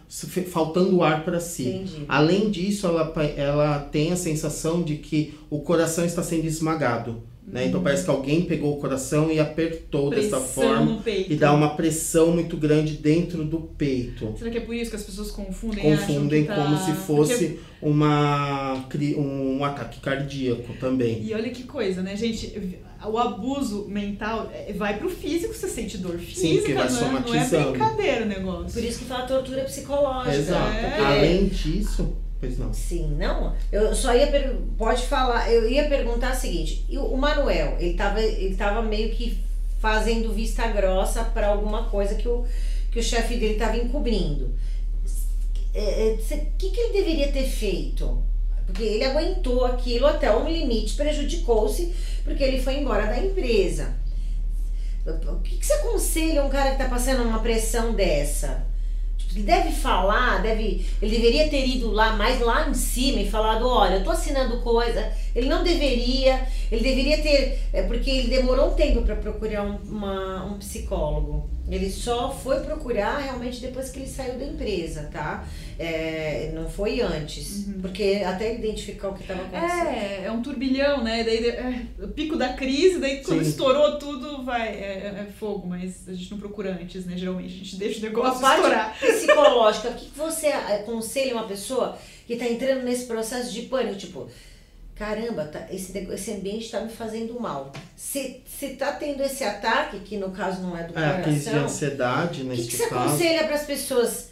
faltando 0.49 1.03
ar 1.03 1.23
para 1.23 1.39
si. 1.39 1.69
Entendi. 1.69 2.05
Além 2.07 2.49
disso, 2.49 2.87
ela, 2.87 3.13
ela 3.37 3.79
tem 3.79 4.11
a 4.11 4.15
sensação 4.15 4.81
de 4.81 4.95
que 4.95 5.35
o 5.49 5.59
coração 5.59 6.03
está 6.03 6.23
sendo 6.23 6.45
esmagado. 6.45 7.21
Né? 7.45 7.67
Então 7.67 7.81
parece 7.81 8.03
que 8.03 8.09
alguém 8.09 8.43
pegou 8.43 8.77
o 8.77 8.79
coração 8.79 9.31
e 9.31 9.39
apertou 9.39 10.09
pressão 10.09 10.39
dessa 10.39 10.47
forma 10.47 11.01
e 11.05 11.35
dá 11.35 11.51
uma 11.51 11.75
pressão 11.75 12.31
muito 12.31 12.55
grande 12.55 12.93
dentro 12.93 13.43
do 13.43 13.59
peito. 13.59 14.35
Será 14.37 14.51
que 14.51 14.59
é 14.59 14.61
por 14.61 14.75
isso 14.75 14.91
que 14.91 14.95
as 14.95 15.03
pessoas 15.03 15.31
confundem? 15.31 15.83
Confundem 15.83 16.45
tá... 16.45 16.55
como 16.55 16.77
se 16.77 16.93
fosse 16.93 17.47
Porque... 17.47 17.59
uma, 17.81 18.85
um 19.17 19.65
ataque 19.65 19.99
cardíaco 19.99 20.73
também. 20.79 21.23
E 21.23 21.33
olha 21.33 21.49
que 21.49 21.63
coisa, 21.63 22.01
né, 22.01 22.15
gente? 22.15 22.79
O 23.03 23.17
abuso 23.17 23.87
mental 23.89 24.51
é, 24.53 24.71
vai 24.73 24.99
pro 24.99 25.09
físico, 25.09 25.53
você 25.55 25.67
sente 25.67 25.97
dor 25.97 26.19
física, 26.19 26.67
Sim, 26.67 26.73
vai 26.75 26.89
não, 26.91 27.17
é, 27.17 27.21
não 27.21 27.35
é 27.35 27.71
brincadeira 27.71 28.25
o 28.25 28.27
negócio. 28.27 28.79
Por 28.79 28.87
isso 28.87 28.99
que 28.99 29.05
fala 29.05 29.25
tortura 29.25 29.63
psicológica. 29.63 30.35
Exato. 30.35 30.75
É. 30.75 30.99
Além 30.99 31.47
disso, 31.47 32.15
Pois 32.41 32.57
não. 32.57 32.73
Sim, 32.73 33.15
não. 33.19 33.55
Eu 33.71 33.93
só 33.93 34.15
ia 34.15 34.25
per... 34.25 34.55
pode 34.75 35.03
falar, 35.03 35.51
eu 35.51 35.69
ia 35.69 35.87
perguntar 35.87 36.33
o 36.33 36.35
seguinte, 36.35 36.83
o 36.89 37.15
Manuel, 37.15 37.77
ele 37.79 37.93
tava, 37.93 38.19
ele 38.19 38.55
tava 38.55 38.81
meio 38.81 39.11
que 39.11 39.39
fazendo 39.79 40.33
vista 40.33 40.67
grossa 40.67 41.23
para 41.23 41.47
alguma 41.47 41.83
coisa 41.83 42.15
que 42.15 42.27
o, 42.27 42.43
que 42.91 42.99
o 42.99 43.03
chefe 43.03 43.37
dele 43.37 43.53
estava 43.53 43.77
encobrindo. 43.77 44.45
O 44.45 45.77
é, 45.77 46.13
é, 46.13 46.17
que, 46.57 46.71
que 46.71 46.79
ele 46.79 46.93
deveria 46.93 47.31
ter 47.31 47.45
feito? 47.45 48.23
Porque 48.65 48.83
ele 48.83 49.03
aguentou 49.03 49.63
aquilo 49.63 50.07
até 50.07 50.35
um 50.35 50.49
limite, 50.49 50.95
prejudicou-se, 50.95 51.93
porque 52.23 52.43
ele 52.43 52.59
foi 52.59 52.77
embora 52.77 53.05
da 53.05 53.19
empresa. 53.19 53.93
O 55.05 55.39
que, 55.41 55.57
que 55.57 55.65
você 55.65 55.73
aconselha 55.73 56.43
um 56.43 56.49
cara 56.49 56.71
que 56.71 56.81
está 56.81 56.89
passando 56.89 57.23
uma 57.23 57.39
pressão 57.39 57.93
dessa? 57.93 58.65
Ele 59.33 59.43
deve 59.43 59.71
falar, 59.71 60.41
deve, 60.41 60.85
ele 61.01 61.15
deveria 61.15 61.49
ter 61.49 61.65
ido 61.65 61.91
lá 61.91 62.13
mais 62.13 62.39
lá 62.39 62.69
em 62.69 62.73
cima 62.73 63.21
e 63.21 63.29
falado, 63.29 63.67
olha, 63.67 63.95
eu 63.95 64.03
tô 64.03 64.11
assinando 64.11 64.59
coisa. 64.59 65.11
Ele 65.33 65.47
não 65.47 65.63
deveria, 65.63 66.45
ele 66.71 66.83
deveria 66.83 67.17
ter, 67.21 67.59
é 67.73 67.83
porque 67.83 68.09
ele 68.09 68.29
demorou 68.29 68.71
um 68.71 68.75
tempo 68.75 69.01
para 69.01 69.17
procurar 69.17 69.63
um, 69.63 69.75
uma, 69.89 70.45
um 70.45 70.57
psicólogo. 70.57 71.49
Ele 71.69 71.89
só 71.89 72.31
foi 72.31 72.61
procurar 72.61 73.17
realmente 73.19 73.61
depois 73.61 73.89
que 73.89 73.99
ele 73.99 74.07
saiu 74.07 74.37
da 74.37 74.45
empresa, 74.45 75.09
tá? 75.11 75.45
É, 75.77 76.51
não 76.53 76.69
foi 76.69 77.01
antes. 77.01 77.67
Uhum. 77.67 77.81
Porque 77.81 78.21
até 78.25 78.55
identificar 78.55 79.09
o 79.09 79.13
que 79.13 79.21
estava 79.21 79.41
acontecendo. 79.41 79.87
É, 79.87 80.23
é 80.25 80.31
um 80.31 80.41
turbilhão, 80.41 81.03
né? 81.03 81.23
Daí 81.23 81.45
é, 81.47 81.85
o 82.01 82.07
pico 82.07 82.35
da 82.35 82.53
crise, 82.53 82.99
daí 82.99 83.21
quando 83.21 83.43
Sim. 83.43 83.49
estourou 83.49 83.97
tudo, 83.97 84.43
vai. 84.43 84.69
É, 84.69 85.25
é, 85.27 85.27
fogo, 85.39 85.67
mas 85.67 86.07
a 86.07 86.13
gente 86.13 86.31
não 86.31 86.39
procura 86.39 86.77
antes, 86.81 87.05
né? 87.05 87.17
Geralmente 87.17 87.53
a 87.53 87.57
gente 87.57 87.75
deixa 87.75 87.99
o 87.99 88.03
negócio 88.03 88.37
a 88.37 88.41
parte 88.41 88.55
estourar. 88.57 88.97
psicológica, 88.99 89.89
o 89.89 89.95
que 89.95 90.09
você 90.17 90.47
aconselha 90.47 91.33
uma 91.33 91.47
pessoa 91.47 91.97
que 92.25 92.33
está 92.33 92.45
entrando 92.47 92.83
nesse 92.83 93.05
processo 93.05 93.51
de 93.51 93.63
pânico? 93.63 93.97
Tipo, 93.97 94.29
caramba, 95.01 95.45
tá, 95.45 95.65
esse, 95.71 95.97
esse 95.97 96.31
ambiente 96.31 96.65
está 96.65 96.79
me 96.79 96.91
fazendo 96.91 97.39
mal. 97.39 97.71
Se, 97.95 98.43
se 98.45 98.75
tá 98.75 98.91
tendo 98.91 99.23
esse 99.23 99.43
ataque, 99.43 99.99
que 100.01 100.15
no 100.15 100.29
caso 100.29 100.61
não 100.61 100.77
é 100.77 100.83
do 100.83 100.91
é, 100.91 100.93
coração... 100.93 101.23
crise 101.23 101.49
de 101.49 101.55
ansiedade, 101.55 102.43
nesse 102.43 102.61
O 102.61 102.65
que, 102.65 102.71
que 102.71 102.77
você 102.77 102.83
aconselha 102.83 103.43
para 103.45 103.55
as 103.55 103.65
pessoas, 103.65 104.29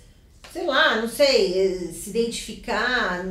sei 0.53 0.67
lá, 0.67 1.01
não 1.01 1.09
sei, 1.09 1.59
eh, 1.59 1.91
se 1.91 2.11
identificar, 2.11 3.25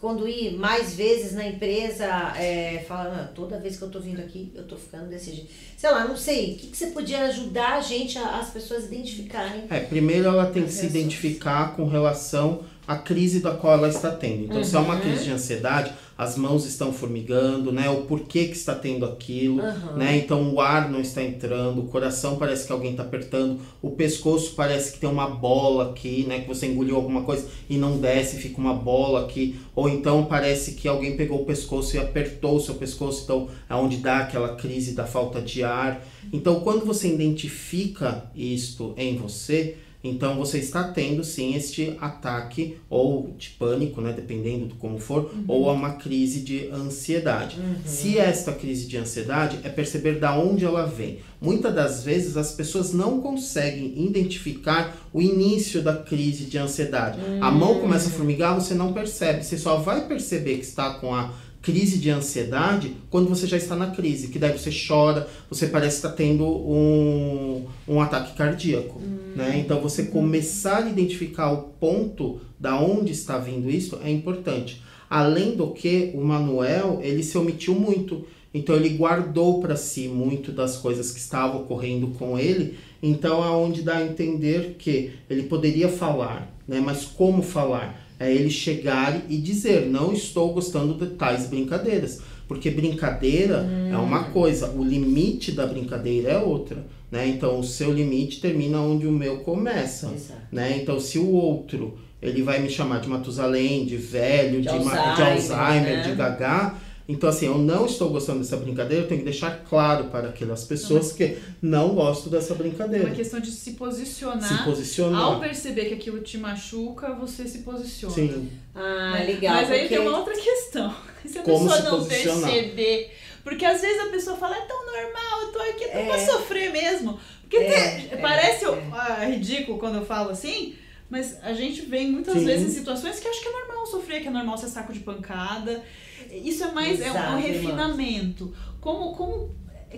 quando 0.00 0.26
ir 0.26 0.56
mais 0.56 0.94
vezes 0.94 1.34
na 1.34 1.46
empresa, 1.46 2.06
é, 2.38 2.86
ah, 2.88 3.30
toda 3.34 3.58
vez 3.58 3.76
que 3.76 3.82
eu 3.82 3.90
tô 3.90 4.00
vindo 4.00 4.20
aqui, 4.20 4.50
eu 4.54 4.66
tô 4.66 4.76
ficando 4.76 5.10
desse 5.10 5.34
jeito. 5.34 5.50
Sei 5.76 5.90
lá, 5.90 6.08
não 6.08 6.16
sei, 6.16 6.54
o 6.54 6.56
que, 6.56 6.68
que 6.68 6.76
você 6.78 6.86
podia 6.86 7.24
ajudar 7.24 7.74
a 7.74 7.80
gente, 7.82 8.16
a, 8.16 8.38
as 8.38 8.48
pessoas 8.48 8.86
identificarem? 8.86 9.64
É, 9.68 9.80
primeiro 9.80 10.28
ela 10.28 10.46
tem 10.46 10.64
que 10.64 10.72
se 10.72 10.86
identificar 10.86 11.76
com 11.76 11.86
relação 11.86 12.64
a 12.90 12.96
crise 12.96 13.38
da 13.38 13.52
qual 13.52 13.74
ela 13.74 13.88
está 13.88 14.10
tendo. 14.10 14.46
Então, 14.46 14.56
uhum. 14.56 14.64
se 14.64 14.74
é 14.74 14.78
uma 14.80 14.98
crise 14.98 15.22
de 15.22 15.30
ansiedade, 15.30 15.92
as 16.18 16.36
mãos 16.36 16.66
estão 16.66 16.92
formigando, 16.92 17.70
né? 17.70 17.88
O 17.88 18.02
porquê 18.02 18.46
que 18.46 18.56
está 18.56 18.74
tendo 18.74 19.06
aquilo, 19.06 19.62
uhum. 19.62 19.96
né? 19.96 20.16
Então, 20.16 20.52
o 20.52 20.60
ar 20.60 20.90
não 20.90 21.00
está 21.00 21.22
entrando, 21.22 21.82
o 21.82 21.84
coração 21.84 22.34
parece 22.34 22.66
que 22.66 22.72
alguém 22.72 22.90
está 22.90 23.04
apertando, 23.04 23.60
o 23.80 23.92
pescoço 23.92 24.54
parece 24.56 24.92
que 24.92 24.98
tem 24.98 25.08
uma 25.08 25.28
bola 25.28 25.92
aqui, 25.92 26.24
né? 26.26 26.40
Que 26.40 26.48
você 26.48 26.66
engoliu 26.66 26.96
alguma 26.96 27.22
coisa 27.22 27.46
e 27.68 27.78
não 27.78 27.96
desce, 27.96 28.38
fica 28.38 28.60
uma 28.60 28.74
bola 28.74 29.24
aqui. 29.24 29.60
Ou 29.76 29.88
então 29.88 30.24
parece 30.24 30.72
que 30.72 30.88
alguém 30.88 31.16
pegou 31.16 31.42
o 31.42 31.46
pescoço 31.46 31.94
e 31.94 32.00
apertou 32.00 32.56
o 32.56 32.60
seu 32.60 32.74
pescoço, 32.74 33.22
então 33.22 33.46
é 33.68 33.74
onde 33.76 33.98
dá 33.98 34.18
aquela 34.18 34.56
crise 34.56 34.94
da 34.94 35.06
falta 35.06 35.40
de 35.40 35.62
ar. 35.62 36.04
Então, 36.32 36.58
quando 36.58 36.84
você 36.84 37.06
identifica 37.06 38.24
isto 38.34 38.94
em 38.96 39.16
você, 39.16 39.76
Então 40.02 40.36
você 40.36 40.58
está 40.58 40.84
tendo 40.84 41.22
sim 41.22 41.54
este 41.54 41.96
ataque 42.00 42.76
ou 42.88 43.34
de 43.36 43.50
pânico, 43.50 44.00
né, 44.00 44.12
dependendo 44.12 44.66
de 44.66 44.74
como 44.74 44.98
for, 44.98 45.30
uhum. 45.32 45.44
ou 45.46 45.72
uma 45.72 45.92
crise 45.92 46.40
de 46.40 46.68
ansiedade. 46.68 47.58
Uhum. 47.60 47.76
Se 47.84 48.18
esta 48.18 48.52
crise 48.52 48.86
de 48.86 48.96
ansiedade 48.96 49.58
é 49.62 49.68
perceber 49.68 50.18
da 50.18 50.36
onde 50.36 50.64
ela 50.64 50.86
vem. 50.86 51.18
Muitas 51.40 51.74
das 51.74 52.02
vezes 52.02 52.36
as 52.36 52.52
pessoas 52.52 52.92
não 52.92 53.20
conseguem 53.20 53.94
identificar 54.04 54.96
o 55.12 55.20
início 55.20 55.82
da 55.82 55.96
crise 55.96 56.44
de 56.44 56.56
ansiedade. 56.56 57.20
Uhum. 57.20 57.44
A 57.44 57.50
mão 57.50 57.80
começa 57.80 58.08
a 58.08 58.12
formigar, 58.12 58.54
você 58.54 58.74
não 58.74 58.92
percebe. 58.92 59.44
Você 59.44 59.58
só 59.58 59.76
vai 59.76 60.06
perceber 60.06 60.56
que 60.56 60.64
está 60.64 60.94
com 60.94 61.14
a 61.14 61.32
crise 61.62 61.98
de 61.98 62.10
ansiedade 62.10 62.96
quando 63.10 63.28
você 63.28 63.46
já 63.46 63.56
está 63.56 63.76
na 63.76 63.90
crise, 63.90 64.28
que 64.28 64.38
daí 64.38 64.56
você 64.56 64.70
chora, 64.70 65.28
você 65.48 65.66
parece 65.66 65.96
estar 65.96 66.10
tendo 66.10 66.46
um, 66.46 67.66
um 67.86 68.00
ataque 68.00 68.34
cardíaco, 68.36 68.98
hum. 68.98 69.34
né? 69.36 69.58
Então 69.58 69.80
você 69.80 70.04
começar 70.04 70.84
a 70.84 70.90
identificar 70.90 71.52
o 71.52 71.62
ponto 71.80 72.40
da 72.58 72.80
onde 72.80 73.12
está 73.12 73.38
vindo 73.38 73.70
isso 73.70 73.98
é 74.02 74.10
importante. 74.10 74.82
Além 75.08 75.56
do 75.56 75.70
que, 75.72 76.12
o 76.14 76.20
Manuel, 76.22 77.00
ele 77.02 77.22
se 77.22 77.36
omitiu 77.36 77.74
muito. 77.74 78.24
Então 78.54 78.74
ele 78.74 78.90
guardou 78.90 79.60
para 79.60 79.76
si 79.76 80.08
muito 80.08 80.52
das 80.52 80.76
coisas 80.76 81.10
que 81.12 81.18
estavam 81.18 81.62
ocorrendo 81.62 82.08
com 82.08 82.38
ele. 82.38 82.78
Então 83.02 83.42
aonde 83.42 83.82
dá 83.82 83.96
a 83.96 84.04
entender 84.04 84.76
que 84.78 85.12
ele 85.28 85.44
poderia 85.44 85.88
falar, 85.88 86.52
né? 86.66 86.80
Mas 86.80 87.04
como 87.04 87.42
falar? 87.42 87.99
É 88.20 88.30
ele 88.30 88.50
chegar 88.50 89.22
e 89.28 89.38
dizer: 89.38 89.86
não 89.86 90.12
estou 90.12 90.52
gostando 90.52 90.94
de 90.94 91.14
tais 91.14 91.46
brincadeiras. 91.46 92.20
Porque 92.46 92.68
brincadeira 92.68 93.62
hum. 93.62 93.92
é 93.92 93.96
uma 93.96 94.28
hum. 94.28 94.32
coisa, 94.32 94.70
o 94.70 94.84
limite 94.84 95.52
da 95.52 95.66
brincadeira 95.66 96.30
é 96.30 96.38
outra. 96.38 96.84
Né? 97.10 97.28
Então, 97.28 97.58
o 97.58 97.64
seu 97.64 97.92
limite 97.92 98.40
termina 98.40 98.80
onde 98.80 99.06
o 99.06 99.12
meu 99.12 99.38
começa. 99.38 100.12
Né? 100.52 100.78
Então, 100.78 101.00
se 101.00 101.18
o 101.18 101.30
outro 101.30 101.96
ele 102.22 102.42
vai 102.42 102.60
me 102.60 102.68
chamar 102.68 103.00
de 103.00 103.08
Matusalém, 103.08 103.86
de 103.86 103.96
velho, 103.96 104.60
de, 104.60 104.62
de 104.62 104.68
Alzheimer, 104.68 105.14
de, 105.14 105.22
Alzheimer, 105.22 105.96
né? 105.96 106.02
de 106.02 106.14
Gagá, 106.14 106.74
então, 107.10 107.28
assim, 107.28 107.46
eu 107.46 107.58
não 107.58 107.86
estou 107.86 108.08
gostando 108.10 108.38
dessa 108.38 108.56
brincadeira, 108.56 109.04
eu 109.04 109.08
tenho 109.08 109.20
que 109.20 109.24
deixar 109.24 109.64
claro 109.68 110.04
para 110.04 110.28
aquelas 110.28 110.64
pessoas 110.64 111.10
não, 111.10 111.16
que 111.16 111.38
não 111.60 111.94
gostam 111.94 112.30
dessa 112.30 112.54
brincadeira. 112.54 113.04
É 113.04 113.08
uma 113.08 113.16
questão 113.16 113.40
de 113.40 113.50
se 113.50 113.72
posicionar. 113.72 114.42
Se 114.42 114.64
posicionar. 114.64 115.20
Ao 115.20 115.40
perceber 115.40 115.86
que 115.86 115.94
aquilo 115.94 116.20
te 116.20 116.38
machuca, 116.38 117.12
você 117.14 117.46
se 117.46 117.58
posiciona. 117.58 118.14
Sim. 118.14 118.50
Ah, 118.74 119.14
né? 119.14 119.24
legal. 119.24 119.56
Mas 119.56 119.70
aí 119.70 119.88
tem 119.88 119.98
uma 119.98 120.18
outra 120.18 120.34
questão. 120.34 120.94
Se 121.26 121.38
a 121.38 121.42
Como 121.42 121.68
pessoa 121.68 121.90
não 121.90 122.06
perceber. 122.06 123.14
Porque 123.44 123.64
às 123.64 123.80
vezes 123.80 124.00
a 124.00 124.10
pessoa 124.10 124.36
fala, 124.36 124.56
é 124.56 124.60
tão 124.62 124.86
normal, 124.86 125.42
eu 125.42 125.52
tô 125.52 125.58
aqui 125.58 125.84
é. 125.84 126.06
pra 126.06 126.18
sofrer 126.18 126.72
mesmo. 126.72 127.18
Porque 127.42 127.56
é, 127.56 128.08
é, 128.12 128.16
parece 128.16 128.64
é. 128.64 129.26
ridículo 129.26 129.78
quando 129.78 129.96
eu 129.96 130.06
falo 130.06 130.30
assim, 130.30 130.76
mas 131.10 131.42
a 131.42 131.52
gente 131.52 131.82
vem 131.82 132.12
muitas 132.12 132.34
Sim. 132.34 132.44
vezes 132.44 132.68
em 132.68 132.78
situações 132.78 133.18
que 133.18 133.26
acho 133.26 133.40
que 133.40 133.48
é 133.48 133.52
normal 133.52 133.86
sofrer, 133.86 134.22
que 134.22 134.28
é 134.28 134.30
normal 134.30 134.56
ser 134.56 134.68
saco 134.68 134.92
de 134.92 135.00
pancada. 135.00 135.82
Isso 136.32 136.64
é 136.64 136.72
mais 136.72 137.00
Exato, 137.00 137.16
é 137.16 137.36
um, 137.36 137.40
refinamento. 137.40 138.54
Como, 138.80 139.12
como, 139.14 139.54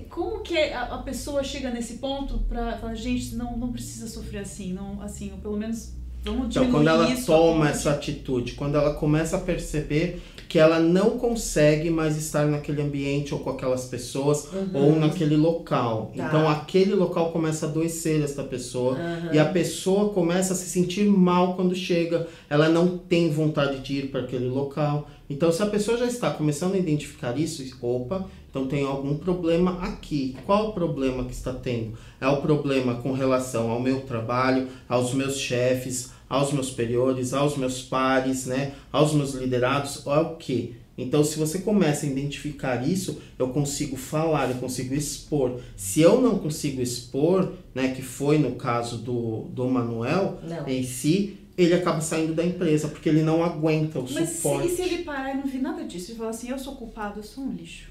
como 0.09 0.41
que 0.41 0.57
a, 0.59 0.95
a 0.95 0.99
pessoa 0.99 1.43
chega 1.43 1.71
nesse 1.71 1.95
ponto 1.95 2.39
para 2.49 2.77
falar, 2.79 2.95
gente, 2.95 3.35
não, 3.35 3.57
não 3.57 3.73
precisa 3.73 4.07
sofrer 4.09 4.41
assim, 4.41 4.73
não, 4.73 5.01
assim, 5.03 5.31
ou 5.33 5.39
pelo 5.39 5.57
menos 5.57 5.95
vamos 6.25 6.55
então, 6.55 6.71
quando 6.71 6.89
ela 6.89 7.11
isso, 7.11 7.27
toma 7.27 7.69
essa 7.69 7.91
atitude, 7.91 8.53
quando 8.53 8.77
ela 8.77 8.95
começa 8.95 9.37
a 9.37 9.41
perceber 9.41 10.23
que 10.53 10.59
ela 10.59 10.79
não 10.79 11.19
consegue 11.19 11.89
mais 11.89 12.15
estar 12.19 12.47
naquele 12.47 12.83
ambiente 12.83 13.33
ou 13.33 13.41
com 13.41 13.49
aquelas 13.49 13.87
pessoas 13.87 14.53
uhum. 14.53 14.69
ou 14.75 14.97
naquele 14.97 15.35
local. 15.35 16.13
Tá. 16.15 16.27
Então 16.27 16.47
aquele 16.47 16.95
local 16.95 17.33
começa 17.33 17.65
a 17.65 17.71
adoecer 17.71 18.23
essa 18.23 18.43
pessoa 18.45 18.99
uhum. 18.99 19.33
e 19.33 19.39
a 19.39 19.47
pessoa 19.47 20.13
começa 20.13 20.53
a 20.53 20.57
se 20.57 20.69
sentir 20.69 21.07
mal 21.07 21.57
quando 21.57 21.75
chega. 21.75 22.29
Ela 22.51 22.69
não 22.69 22.99
tem 22.99 23.31
vontade 23.31 23.79
de 23.79 24.01
ir 24.01 24.09
para 24.09 24.21
aquele 24.21 24.47
local. 24.47 25.09
Então 25.33 25.51
se 25.51 25.63
a 25.63 25.67
pessoa 25.67 25.97
já 25.97 26.05
está 26.05 26.31
começando 26.31 26.75
a 26.75 26.79
identificar 26.79 27.39
isso, 27.39 27.65
opa, 27.81 28.29
então 28.51 28.67
tem 28.67 28.85
algum 28.85 29.17
problema 29.17 29.83
aqui. 29.83 30.37
Qual 30.45 30.69
o 30.69 30.73
problema 30.75 31.25
que 31.25 31.33
está 31.33 31.55
tendo? 31.55 31.95
É 32.21 32.29
o 32.29 32.43
problema 32.43 32.97
com 32.97 33.13
relação 33.13 33.71
ao 33.71 33.81
meu 33.81 34.03
trabalho, 34.03 34.69
aos 34.87 35.15
meus 35.15 35.39
chefes, 35.39 36.11
aos 36.29 36.53
meus 36.53 36.67
superiores, 36.67 37.33
aos 37.33 37.57
meus 37.57 37.81
pares, 37.81 38.45
né, 38.45 38.75
aos 38.93 39.15
meus 39.15 39.33
liderados, 39.33 40.07
ou 40.07 40.13
ao 40.13 40.37
que? 40.37 40.77
Então, 40.99 41.25
se 41.25 41.39
você 41.39 41.61
começa 41.61 42.05
a 42.05 42.09
identificar 42.11 42.87
isso, 42.87 43.19
eu 43.39 43.49
consigo 43.49 43.97
falar, 43.97 44.51
eu 44.51 44.57
consigo 44.57 44.95
expor. 44.95 45.59
Se 45.75 46.03
eu 46.03 46.21
não 46.21 46.39
consigo 46.39 46.83
expor, 46.83 47.53
né, 47.75 47.95
que 47.95 48.03
foi 48.03 48.37
no 48.37 48.57
caso 48.57 48.99
do, 48.99 49.45
do 49.45 49.67
Manuel 49.67 50.39
não. 50.47 50.69
em 50.69 50.83
si, 50.83 51.39
ele 51.57 51.75
acaba 51.75 52.01
saindo 52.01 52.35
da 52.35 52.45
empresa, 52.45 52.89
porque 52.89 53.09
ele 53.09 53.23
não 53.23 53.45
aguenta 53.45 53.99
o 53.99 54.11
Mas 54.11 54.29
suporte. 54.31 54.69
Mas 54.69 54.71
se, 54.71 54.77
se 54.77 54.83
ele 54.83 55.05
parar 55.05 55.35
e 55.35 55.37
não 55.37 55.45
vir 55.45 55.61
nada 55.61 55.85
disso 55.85 56.13
e 56.13 56.15
falar 56.15 56.31
assim, 56.31 56.51
eu 56.51 56.59
sou 56.59 56.77
culpado, 56.77 57.21
eu 57.21 57.25
sou 57.25 57.45
um 57.45 57.53
lixo. 57.53 57.91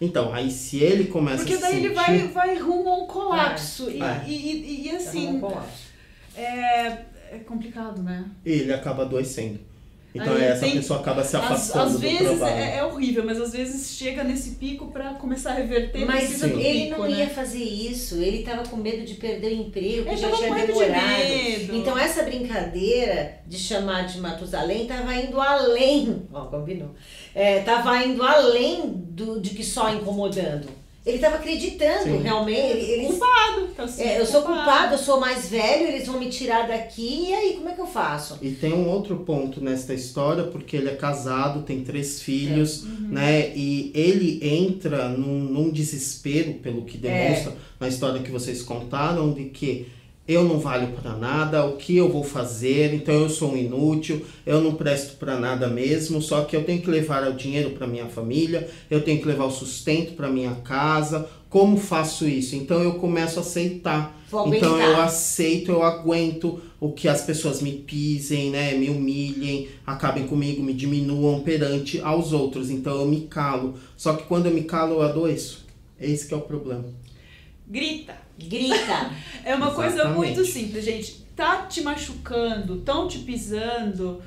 Então, 0.00 0.34
aí 0.34 0.50
se 0.50 0.78
ele 0.78 1.04
começa 1.04 1.44
Porque 1.44 1.56
daí 1.56 1.74
sentir... 1.74 1.86
ele 1.86 1.94
vai, 1.94 2.18
vai 2.28 2.58
rumo 2.58 2.88
a 2.88 2.96
um 2.98 3.06
colapso. 3.06 3.88
É. 3.88 3.92
E, 3.92 4.02
é. 4.02 4.24
E, 4.26 4.32
e, 4.32 4.86
e, 4.88 4.90
assim. 4.90 5.28
É 5.28 5.30
um. 5.30 5.62
É, 6.34 6.86
é 7.32 7.38
complicado, 7.46 8.02
né? 8.02 8.24
Ele 8.44 8.72
acaba 8.72 9.02
adoecendo. 9.02 9.60
Então 10.14 10.34
Aí, 10.34 10.44
essa 10.44 10.60
tem, 10.60 10.72
pessoa 10.72 11.00
acaba 11.00 11.24
se 11.24 11.34
afastando 11.36 11.86
às, 11.86 11.94
às 11.94 12.00
vezes 12.00 12.42
é, 12.42 12.76
é, 12.76 12.84
horrível, 12.84 13.24
mas 13.24 13.40
às 13.40 13.52
vezes 13.52 13.96
chega 13.96 14.22
nesse 14.22 14.52
pico 14.52 14.88
para 14.88 15.14
começar 15.14 15.52
a 15.52 15.54
reverter. 15.54 16.04
Mas 16.04 16.42
ele 16.42 16.86
pico, 16.86 17.00
não 17.00 17.10
né? 17.10 17.20
ia 17.20 17.30
fazer 17.30 17.62
isso. 17.62 18.16
Ele 18.16 18.42
tava 18.42 18.62
com 18.68 18.76
medo 18.76 19.06
de 19.06 19.14
perder 19.14 19.52
o 19.52 19.54
emprego, 19.54 20.10
que 20.10 20.16
já 20.16 20.30
tinha 20.30 20.66
demorado. 20.66 21.22
De 21.22 21.76
então 21.78 21.98
essa 21.98 22.24
brincadeira 22.24 23.40
de 23.46 23.58
chamar 23.58 24.02
de 24.02 24.20
Matusalém 24.20 24.86
tava 24.86 25.14
indo 25.14 25.40
além. 25.40 26.26
Ó, 26.32 26.44
combinou. 26.44 26.90
É, 27.34 27.60
tava 27.60 27.96
indo 28.04 28.22
além 28.22 28.92
do, 28.92 29.40
de 29.40 29.50
que 29.50 29.64
só 29.64 29.94
incomodando. 29.94 30.81
Ele 31.04 31.16
estava 31.16 31.36
acreditando 31.36 32.04
Sim. 32.04 32.22
realmente. 32.22 32.78
Ele, 32.78 33.06
culpado. 33.06 33.68
Tá 33.76 33.86
é, 33.98 34.20
eu 34.20 34.26
sou 34.26 34.42
culpado, 34.42 34.94
eu 34.94 34.98
sou 34.98 35.18
mais 35.18 35.48
velho, 35.48 35.88
eles 35.88 36.06
vão 36.06 36.18
me 36.18 36.28
tirar 36.28 36.68
daqui, 36.68 37.28
e 37.28 37.34
aí 37.34 37.54
como 37.54 37.68
é 37.68 37.72
que 37.72 37.80
eu 37.80 37.86
faço? 37.86 38.38
E 38.40 38.50
tem 38.50 38.72
um 38.72 38.88
outro 38.88 39.16
ponto 39.18 39.60
nesta 39.60 39.92
história, 39.92 40.44
porque 40.44 40.76
ele 40.76 40.90
é 40.90 40.94
casado, 40.94 41.62
tem 41.62 41.82
três 41.82 42.22
filhos, 42.22 42.84
é. 42.84 42.86
uhum. 42.86 43.08
né? 43.08 43.52
E 43.56 43.90
ele 43.94 44.38
entra 44.42 45.08
num, 45.08 45.40
num 45.40 45.70
desespero, 45.70 46.54
pelo 46.54 46.84
que 46.84 46.96
demonstra 46.96 47.52
é. 47.52 47.54
na 47.80 47.88
história 47.88 48.22
que 48.22 48.30
vocês 48.30 48.62
contaram, 48.62 49.32
de 49.32 49.46
que 49.46 49.88
eu 50.32 50.44
não 50.44 50.58
valho 50.58 50.88
para 50.88 51.16
nada, 51.16 51.64
o 51.64 51.76
que 51.76 51.96
eu 51.96 52.08
vou 52.08 52.24
fazer, 52.24 52.94
então 52.94 53.14
eu 53.14 53.28
sou 53.28 53.52
um 53.52 53.56
inútil, 53.56 54.24
eu 54.44 54.60
não 54.60 54.74
presto 54.74 55.16
para 55.16 55.38
nada 55.38 55.68
mesmo, 55.68 56.20
só 56.20 56.42
que 56.42 56.56
eu 56.56 56.64
tenho 56.64 56.80
que 56.80 56.90
levar 56.90 57.28
o 57.28 57.34
dinheiro 57.34 57.70
para 57.70 57.86
minha 57.86 58.06
família, 58.06 58.68
eu 58.90 59.02
tenho 59.02 59.20
que 59.20 59.26
levar 59.26 59.44
o 59.44 59.50
sustento 59.50 60.14
para 60.14 60.28
minha 60.28 60.54
casa. 60.56 61.28
Como 61.48 61.76
faço 61.76 62.26
isso? 62.26 62.56
Então 62.56 62.82
eu 62.82 62.94
começo 62.94 63.38
a 63.38 63.42
aceitar. 63.42 64.18
então 64.56 64.80
eu 64.80 65.00
aceito, 65.00 65.70
eu 65.70 65.82
aguento 65.82 66.60
o 66.80 66.90
que 66.92 67.06
as 67.08 67.22
pessoas 67.22 67.60
me 67.60 67.72
pisem, 67.72 68.50
né, 68.50 68.72
me 68.74 68.88
humilhem, 68.88 69.68
acabem 69.86 70.26
comigo, 70.26 70.62
me 70.62 70.72
diminuam 70.72 71.40
perante 71.40 72.00
aos 72.00 72.32
outros. 72.32 72.70
Então 72.70 73.00
eu 73.00 73.06
me 73.06 73.22
calo. 73.22 73.74
Só 73.96 74.14
que 74.14 74.24
quando 74.24 74.46
eu 74.46 74.52
me 74.52 74.64
calo, 74.64 74.94
eu 74.94 75.02
adoeço. 75.02 75.66
Esse 76.00 76.26
que 76.26 76.34
é 76.34 76.36
o 76.36 76.40
problema. 76.40 76.84
Grita. 77.68 78.21
Grita. 78.38 79.10
é 79.44 79.54
uma 79.54 79.66
Exatamente. 79.66 79.74
coisa 79.74 80.08
muito 80.10 80.44
simples, 80.44 80.84
gente. 80.84 81.22
Tá 81.34 81.66
te 81.66 81.80
machucando, 81.80 82.76
tão 82.78 83.08
te 83.08 83.18
pisando. 83.20 84.20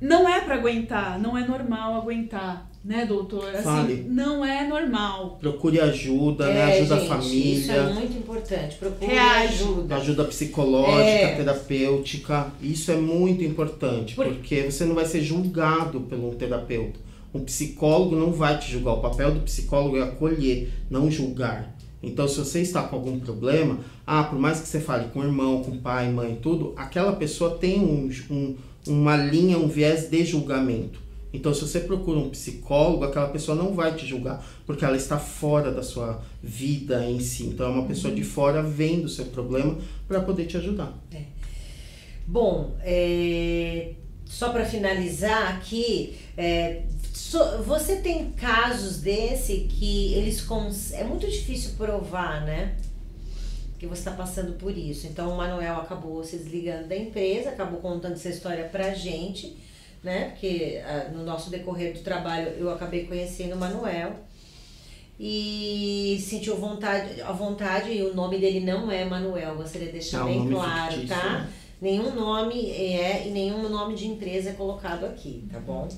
Não 0.00 0.28
é 0.28 0.40
para 0.40 0.56
aguentar, 0.56 1.16
não 1.20 1.38
é 1.38 1.46
normal 1.46 1.94
aguentar, 1.94 2.68
né, 2.84 3.06
doutor? 3.06 3.48
Assim, 3.50 3.62
Fale. 3.62 4.06
não 4.08 4.44
é 4.44 4.66
normal. 4.66 5.38
Procure 5.40 5.78
ajuda, 5.78 6.46
né? 6.46 6.50
é, 6.50 6.54
né? 6.54 6.78
Ajuda 6.80 6.96
gente, 6.98 7.12
a 7.12 7.14
família. 7.16 7.54
Isso 7.54 7.70
é 7.70 7.92
muito 7.92 8.18
importante. 8.18 8.76
Procure 8.76 9.06
Reage. 9.12 9.62
ajuda. 9.62 9.96
Ajuda 9.96 10.24
psicológica, 10.24 11.02
é. 11.02 11.36
terapêutica. 11.36 12.52
Isso 12.60 12.90
é 12.90 12.96
muito 12.96 13.44
importante, 13.44 14.16
Por... 14.16 14.26
porque 14.26 14.62
você 14.62 14.84
não 14.84 14.96
vai 14.96 15.06
ser 15.06 15.22
julgado 15.22 16.00
pelo 16.00 16.34
terapeuta. 16.34 16.98
Um 17.32 17.44
psicólogo 17.44 18.16
não 18.16 18.32
vai 18.32 18.58
te 18.58 18.72
julgar. 18.72 18.94
O 18.94 19.00
papel 19.00 19.30
do 19.30 19.40
psicólogo 19.40 19.96
é 19.96 20.02
acolher, 20.02 20.68
não 20.90 21.08
julgar. 21.08 21.72
Então, 22.02 22.26
se 22.26 22.38
você 22.38 22.60
está 22.60 22.82
com 22.82 22.96
algum 22.96 23.20
problema, 23.20 23.78
ah, 24.06 24.24
por 24.24 24.38
mais 24.38 24.60
que 24.60 24.68
você 24.68 24.80
fale 24.80 25.08
com 25.10 25.22
irmão, 25.22 25.62
com 25.62 25.78
pai, 25.78 26.10
mãe, 26.10 26.38
tudo, 26.42 26.72
aquela 26.76 27.12
pessoa 27.12 27.56
tem 27.58 27.80
um, 27.80 28.10
um, 28.30 28.56
uma 28.88 29.16
linha, 29.16 29.56
um 29.56 29.68
viés 29.68 30.10
de 30.10 30.24
julgamento. 30.24 31.00
Então, 31.32 31.54
se 31.54 31.62
você 31.62 31.80
procura 31.80 32.18
um 32.18 32.28
psicólogo, 32.28 33.04
aquela 33.04 33.28
pessoa 33.28 33.56
não 33.56 33.74
vai 33.74 33.94
te 33.94 34.04
julgar, 34.04 34.44
porque 34.66 34.84
ela 34.84 34.96
está 34.96 35.18
fora 35.18 35.70
da 35.70 35.82
sua 35.82 36.20
vida 36.42 37.04
em 37.08 37.20
si. 37.20 37.44
Então, 37.44 37.66
é 37.66 37.70
uma 37.70 37.86
pessoa 37.86 38.12
de 38.12 38.22
fora 38.22 38.62
vendo 38.62 39.04
o 39.04 39.08
seu 39.08 39.26
problema 39.26 39.78
para 40.06 40.20
poder 40.20 40.46
te 40.46 40.56
ajudar. 40.58 40.92
É. 41.10 41.22
Bom, 42.26 42.76
é, 42.82 43.92
só 44.32 44.50
para 44.50 44.64
finalizar 44.64 45.56
aqui, 45.56 46.18
é, 46.36 46.82
So, 47.12 47.62
você 47.62 47.96
tem 47.96 48.30
casos 48.32 48.98
desse 48.98 49.66
que 49.68 50.14
eles 50.14 50.40
cons... 50.40 50.92
é 50.92 51.04
muito 51.04 51.26
difícil 51.30 51.72
provar, 51.76 52.44
né? 52.44 52.74
que 53.82 53.86
você 53.88 53.98
está 53.98 54.12
passando 54.12 54.52
por 54.52 54.70
isso. 54.78 55.08
Então 55.08 55.32
o 55.32 55.36
Manuel 55.36 55.74
acabou 55.78 56.22
se 56.22 56.36
desligando 56.36 56.86
da 56.86 56.96
empresa, 56.96 57.50
acabou 57.50 57.80
contando 57.80 58.12
essa 58.12 58.28
história 58.28 58.68
pra 58.68 58.94
gente, 58.94 59.56
né? 60.04 60.28
Porque 60.28 60.80
ah, 60.86 61.10
no 61.12 61.24
nosso 61.24 61.50
decorrer 61.50 61.92
do 61.92 61.98
trabalho 61.98 62.50
eu 62.50 62.70
acabei 62.70 63.06
conhecendo 63.06 63.56
o 63.56 63.58
Manuel 63.58 64.14
e 65.18 66.16
sentiu 66.24 66.56
vontade, 66.56 67.20
a 67.22 67.32
vontade, 67.32 67.90
e 67.90 68.02
o 68.04 68.14
nome 68.14 68.38
dele 68.38 68.60
não 68.60 68.88
é 68.88 69.04
Manuel, 69.04 69.56
gostaria 69.56 69.88
de 69.88 69.94
deixar 69.94 70.20
É 70.20 70.32
bem 70.32 70.48
claro, 70.48 71.06
tá? 71.08 71.40
né? 71.40 71.52
Nenhum 71.82 72.14
nome 72.14 72.70
é 72.70 73.26
e 73.26 73.30
nenhum 73.32 73.68
nome 73.68 73.96
de 73.96 74.06
empresa 74.06 74.50
é 74.50 74.52
colocado 74.52 75.04
aqui, 75.04 75.48
tá 75.50 75.58
bom? 75.58 75.88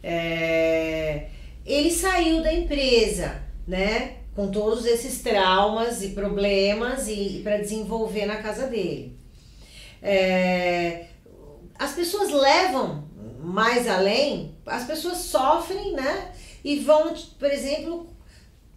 É, 0.00 1.26
ele 1.66 1.90
saiu 1.90 2.40
da 2.40 2.54
empresa, 2.54 3.42
né? 3.66 4.18
Com 4.32 4.52
todos 4.52 4.86
esses 4.86 5.20
traumas 5.20 6.04
e 6.04 6.10
problemas 6.10 7.08
e, 7.08 7.40
para 7.42 7.56
desenvolver 7.56 8.26
na 8.26 8.36
casa 8.36 8.68
dele. 8.68 9.18
É, 10.00 11.06
as 11.76 11.94
pessoas 11.94 12.30
levam 12.30 13.02
mais 13.40 13.88
além, 13.88 14.54
as 14.64 14.86
pessoas 14.86 15.18
sofrem, 15.18 15.94
né? 15.94 16.32
E 16.64 16.78
vão, 16.78 17.12
por 17.40 17.50
exemplo, 17.50 18.06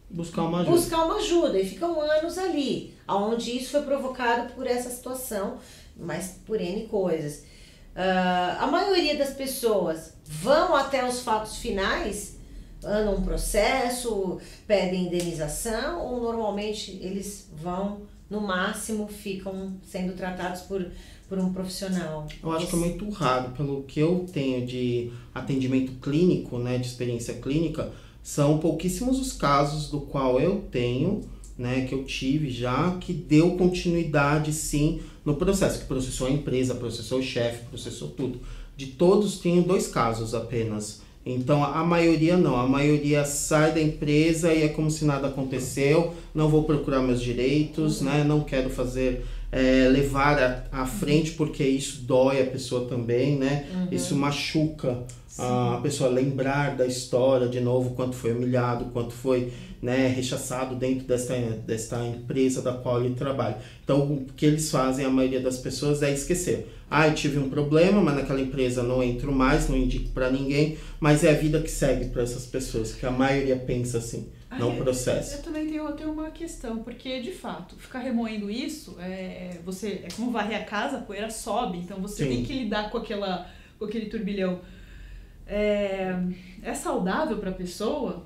Buscar 0.10 0.42
uma 0.42 0.62
ajuda. 0.62 0.76
buscar 0.76 1.06
uma 1.06 1.18
ajuda 1.18 1.60
e 1.60 1.66
ficam 1.68 2.02
anos 2.02 2.40
ali, 2.40 2.96
aonde 3.08 3.56
isso 3.56 3.72
foi 3.72 3.84
provocado 3.84 4.54
por 4.54 4.66
essa 4.66 4.90
situação, 4.90 5.60
mas 5.98 6.40
por 6.46 6.60
N 6.60 6.88
coisas. 6.88 7.44
Ah, 7.96 8.58
a 8.60 8.68
maioria 8.68 9.16
das 9.18 9.34
pessoas 9.34 10.14
vão 10.26 10.76
até 10.76 11.08
os 11.08 11.22
fatos 11.22 11.58
finais, 11.58 12.38
andam 12.84 13.16
um 13.16 13.22
processo, 13.22 14.40
pedem 14.68 15.08
indenização, 15.08 16.06
ou 16.06 16.22
normalmente 16.22 17.00
eles 17.02 17.50
vão, 17.56 18.02
no 18.30 18.42
máximo, 18.42 19.08
ficam 19.08 19.74
sendo 19.84 20.14
tratados 20.14 20.62
por, 20.62 20.86
por 21.30 21.40
um 21.40 21.54
profissional. 21.54 22.28
Eu 22.44 22.52
acho 22.52 22.68
que 22.68 22.76
é 22.76 22.80
muito 22.80 23.10
raro, 23.12 23.52
pelo 23.52 23.84
que 23.84 24.00
eu 24.00 24.26
tenho 24.32 24.66
de 24.66 25.12
atendimento 25.34 25.94
clínico, 26.02 26.58
né, 26.60 26.78
de 26.78 26.88
experiência 26.88 27.36
clínica, 27.36 27.92
são 28.22 28.58
pouquíssimos 28.58 29.20
os 29.20 29.32
casos 29.32 29.90
do 29.90 30.02
qual 30.02 30.40
eu 30.40 30.64
tenho, 30.72 31.22
né, 31.58 31.86
que 31.88 31.94
eu 31.94 32.04
tive 32.04 32.50
já, 32.50 32.98
que 33.00 33.13
deu 33.13 33.52
continuidade 33.52 34.52
sim 34.52 35.00
no 35.24 35.36
processo, 35.36 35.80
que 35.80 35.86
processou 35.86 36.28
a 36.28 36.32
empresa, 36.32 36.76
processou 36.76 37.20
o 37.20 37.24
chefe, 37.24 37.65
processou 37.65 38.10
tudo. 38.10 38.39
De 38.76 38.88
todos, 38.88 39.39
tenho 39.39 39.63
dois 39.63 39.88
casos 39.88 40.36
apenas. 40.36 41.02
Então, 41.26 41.63
a 41.63 41.84
maioria 41.84 42.38
não, 42.38 42.56
a 42.56 42.68
maioria 42.68 43.26
sai 43.26 43.72
da 43.72 43.82
empresa 43.82 44.54
e 44.54 44.62
é 44.62 44.68
como 44.68 44.91
se 44.91 45.06
nada 45.06 45.28
aconteceu, 45.28 46.13
não 46.36 46.50
vou 46.50 46.63
procurar 46.63 47.02
meus 47.02 47.20
direitos, 47.20 48.02
né, 48.02 48.24
não 48.24 48.41
quero 48.41 48.70
fazer, 48.70 49.26
é, 49.52 49.88
levar 49.89 50.68
à, 50.72 50.86
frente, 50.86 51.32
porque 51.32 51.63
isso 51.63 52.04
dói 52.04 52.44
a 52.44 52.46
pessoa 52.46 52.88
também, 52.88 53.38
né, 53.38 53.88
isso 53.91 54.15
machuca 54.15 55.04
a 55.38 55.80
pessoa. 55.82 56.10
Lembrar 56.12 56.76
da 56.76 56.86
história 56.86 57.48
de 57.48 57.60
novo, 57.60 57.96
quanto 57.96 58.15
foi 58.15 58.32
humilhado, 58.32 58.86
quanto 58.94 59.13
foi 59.13 59.52
né, 59.86 60.08
rechaçado 60.08 60.76
dentro 60.76 61.06
desta, 61.06 61.36
desta 61.38 62.04
empresa 62.04 62.60
da 62.60 62.74
qual 62.74 63.06
ele 63.06 63.13
trabalha. 63.13 63.60
Então, 63.84 64.02
o 64.02 64.26
que 64.36 64.48
eles 64.48 64.71
fazem, 64.71 65.06
a 65.06 65.10
maioria 65.12 65.39
das 65.39 65.58
pessoas, 65.60 66.02
é 66.02 66.12
esquecer. 66.12 66.67
Ah, 66.89 67.08
eu 67.08 67.13
tive 67.13 67.38
um 67.38 67.52
problema, 67.52 68.02
mas 68.02 68.15
naquela 68.15 68.41
empresa 68.41 68.82
não 68.82 69.04
entro 69.04 69.32
mais, 69.32 69.69
não 69.69 69.78
indico 69.78 70.10
para 70.10 70.32
ninguém, 70.32 70.76
mas 71.00 71.24
é 71.24 71.30
a 71.30 71.34
vida 71.34 71.62
que 71.62 71.69
segue 71.69 72.06
para 72.10 72.24
essas 72.24 72.48
pessoas, 72.48 72.93
que 72.93 73.06
a 73.06 73.12
maioria 73.12 73.56
pensa 73.56 74.00
assim, 74.00 74.28
não 74.58 74.71
Aí, 74.71 74.78
processa. 74.78 75.38
Eu 75.38 75.43
também 75.43 75.67
tenho, 75.67 75.91
tenho 75.93 76.12
uma 76.12 76.32
questão, 76.32 76.80
porque 76.80 77.21
de 77.21 77.32
fato, 77.32 77.76
ficar 77.76 78.00
remoendo 78.00 78.50
isso, 78.50 78.98
é, 79.00 79.60
você, 79.63 80.02
é 80.04 80.08
como 80.15 80.32
varrer 80.32 80.62
a 80.62 80.63
casa, 80.63 80.98
a 80.98 81.02
poeira 81.02 81.30
sobe, 81.30 81.78
então 81.78 81.98
você 82.00 82.24
Sim. 82.24 82.30
tem 82.30 82.43
que 82.43 82.54
lidar 82.54 82.89
com, 82.89 82.98
aquela, 82.98 83.48
com 83.78 83.86
aquele 83.86 84.08
turbilhão. 84.08 84.62
É, 85.45 86.15
é 86.63 86.74
saudável 86.74 87.38
para 87.38 87.52
a 87.52 87.54
pessoa, 87.54 88.26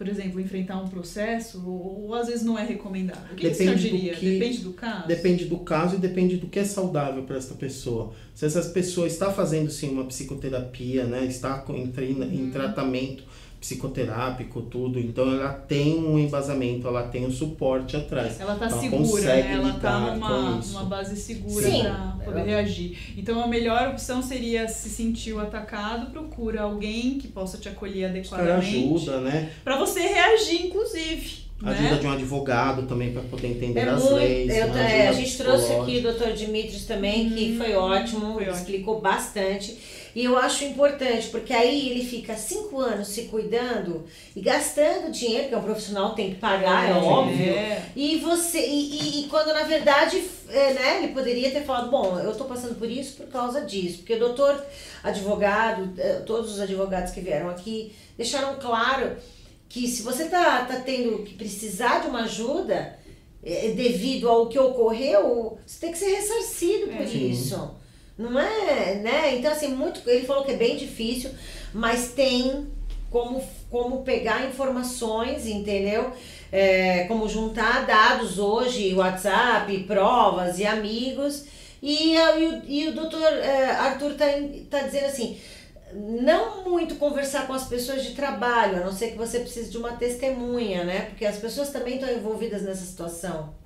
por 0.00 0.08
exemplo, 0.08 0.40
enfrentar 0.40 0.80
um 0.82 0.88
processo, 0.88 1.62
ou, 1.62 2.06
ou 2.06 2.14
às 2.14 2.26
vezes 2.28 2.42
não 2.42 2.58
é 2.58 2.64
recomendável? 2.64 3.32
O 3.32 3.36
que, 3.36 3.50
Depende 3.50 3.72
do 3.74 3.78
diria? 3.96 4.14
que- 4.14 4.30
Depende 4.38 4.58
do 4.62 4.72
caso? 4.72 5.06
Depende 5.06 5.44
do 5.44 5.58
caso 5.58 5.96
e 5.96 5.98
depende 5.98 6.36
do 6.38 6.46
que 6.46 6.58
é 6.58 6.64
saudável 6.64 7.22
para 7.24 7.36
essa 7.36 7.52
pessoa. 7.52 8.14
Se 8.34 8.46
essa 8.46 8.62
pessoa 8.70 9.06
está 9.06 9.30
fazendo 9.30 9.70
sim 9.70 9.90
uma 9.90 10.04
psicoterapia, 10.06 11.04
né, 11.04 11.26
está 11.26 11.58
com- 11.58 11.74
em, 11.76 11.92
em 11.98 12.44
Uhum. 12.44 12.50
tratamento 12.50 13.24
psicoterápico, 13.60 14.62
tudo, 14.62 14.98
então 14.98 15.30
ela 15.32 15.50
tem 15.52 15.98
um 15.98 16.18
embasamento, 16.18 16.88
ela 16.88 17.02
tem 17.04 17.26
um 17.26 17.30
suporte 17.30 17.96
atrás. 17.96 18.40
Ela 18.40 18.54
tá 18.54 18.66
Ela 18.66 18.80
segura, 18.80 19.02
consegue 19.02 19.48
né? 19.48 19.54
Ela 19.54 19.72
tá 19.74 20.00
numa, 20.00 20.52
com 20.52 20.58
isso. 20.60 20.72
numa 20.72 20.84
base 20.84 21.16
segura 21.16 21.66
Sim. 21.70 21.82
pra 21.82 22.16
poder 22.24 22.38
Ela- 22.40 22.46
reagir. 22.48 22.96
Então 23.16 23.42
a 23.42 23.46
melhor 23.46 23.88
opção 23.88 24.22
seria 24.22 24.66
se 24.68 24.88
sentiu 24.88 25.38
atacado, 25.40 26.10
procura 26.10 26.62
alguém 26.62 27.18
que 27.18 27.28
possa 27.28 27.58
te 27.58 27.68
acolher 27.68 28.06
adequadamente. 28.06 28.76
ajuda, 28.76 29.20
né? 29.20 29.50
Pra 29.62 29.78
você 29.78 30.00
reagir, 30.00 30.66
inclusive. 30.66 31.50
Ajuda 31.62 31.90
né? 31.90 31.98
de 31.98 32.06
um 32.06 32.12
advogado 32.12 32.86
também 32.86 33.12
para 33.12 33.20
poder 33.20 33.48
entender 33.48 33.80
É 33.80 33.88
as 33.90 34.00
muito, 34.02 34.14
leis. 34.16 34.56
eu- 34.56 34.66
uma 34.68 34.80
é, 34.80 35.08
a 35.08 35.12
gente 35.12 35.36
trouxe 35.36 35.70
aqui 35.74 35.98
o 35.98 36.02
Dr. 36.14 36.32
Dimitris 36.34 36.86
também, 36.86 37.28
que 37.28 37.52
Hum, 37.52 37.58
foi 37.58 37.74
ótimo, 37.74 38.20
foi 38.32 38.44
ótimo. 38.44 38.56
explicou 38.56 38.98
bastante. 39.02 39.76
E 40.14 40.24
eu 40.24 40.36
acho 40.36 40.64
importante, 40.64 41.28
porque 41.28 41.52
aí 41.52 41.88
ele 41.90 42.04
fica 42.04 42.34
cinco 42.36 42.78
anos 42.80 43.08
se 43.08 43.22
cuidando 43.24 44.04
e 44.34 44.40
gastando 44.40 45.10
dinheiro, 45.12 45.48
que 45.48 45.54
é 45.54 45.58
um 45.58 45.62
profissional 45.62 46.14
tem 46.14 46.30
que 46.30 46.36
pagar, 46.40 46.88
é, 46.88 46.90
É. 46.90 46.94
óbvio. 46.94 47.54
E 47.94 48.18
você, 48.18 48.58
e, 48.66 48.90
e- 48.90 49.20
e 49.20 49.28
quando 49.28 49.52
na 49.52 49.62
verdade, 49.62 50.22
é, 50.48 50.72
né, 50.74 50.98
ele 51.02 51.12
poderia 51.14 51.50
ter 51.50 51.62
falado, 51.62 51.90
bom, 51.90 52.18
eu 52.18 52.34
tô 52.36 52.44
passando 52.44 52.74
por 52.76 52.90
isso 52.90 53.16
por 53.18 53.26
causa 53.28 53.60
disso. 53.62 53.98
Porque 53.98 54.14
o 54.14 54.18
doutor 54.18 54.60
advogado, 55.02 55.92
eh, 55.98 56.22
todos 56.26 56.52
os 56.52 56.60
advogados 56.60 57.12
que 57.12 57.20
vieram 57.20 57.48
aqui, 57.48 57.92
deixaram 58.16 58.56
claro 58.56 59.16
que 59.68 59.86
se 59.86 60.02
você 60.02 60.24
tá, 60.24 60.64
tá 60.64 60.80
tendo 60.80 61.22
que 61.22 61.34
precisar 61.34 62.00
de 62.00 62.08
uma 62.08 62.22
ajuda 62.24 62.98
eh, 63.44 63.72
devido 63.74 64.28
ao 64.28 64.48
que 64.48 64.58
ocorreu, 64.58 65.58
você 65.64 65.80
tem 65.80 65.92
que 65.92 65.98
ser 65.98 66.10
ressarcido 66.14 66.86
por 66.88 67.02
É. 67.02 67.04
Isso. 67.04 67.79
Não 68.20 68.38
é, 68.38 68.96
né? 68.96 69.36
Então, 69.36 69.50
assim, 69.50 69.68
muito. 69.68 70.02
Ele 70.06 70.26
falou 70.26 70.44
que 70.44 70.52
é 70.52 70.56
bem 70.56 70.76
difícil, 70.76 71.30
mas 71.72 72.12
tem 72.12 72.70
como, 73.10 73.42
como 73.70 74.02
pegar 74.02 74.46
informações, 74.46 75.46
entendeu? 75.46 76.12
É, 76.52 77.04
como 77.04 77.26
juntar 77.26 77.86
dados 77.86 78.38
hoje, 78.38 78.94
WhatsApp, 78.94 79.84
provas 79.84 80.58
e 80.58 80.66
amigos. 80.66 81.46
E, 81.82 82.14
e, 82.14 82.62
e 82.82 82.88
o 82.88 82.92
doutor 82.92 83.22
é, 83.22 83.70
Arthur 83.70 84.12
tá, 84.12 84.26
tá 84.68 84.82
dizendo 84.82 85.06
assim, 85.06 85.40
não 85.94 86.62
muito 86.62 86.96
conversar 86.96 87.46
com 87.46 87.54
as 87.54 87.66
pessoas 87.66 88.04
de 88.04 88.14
trabalho, 88.14 88.76
a 88.76 88.80
não 88.80 88.92
ser 88.92 89.12
que 89.12 89.16
você 89.16 89.40
precise 89.40 89.70
de 89.70 89.78
uma 89.78 89.92
testemunha, 89.92 90.84
né? 90.84 91.06
Porque 91.06 91.24
as 91.24 91.38
pessoas 91.38 91.70
também 91.70 91.94
estão 91.94 92.12
envolvidas 92.12 92.60
nessa 92.64 92.84
situação. 92.84 93.59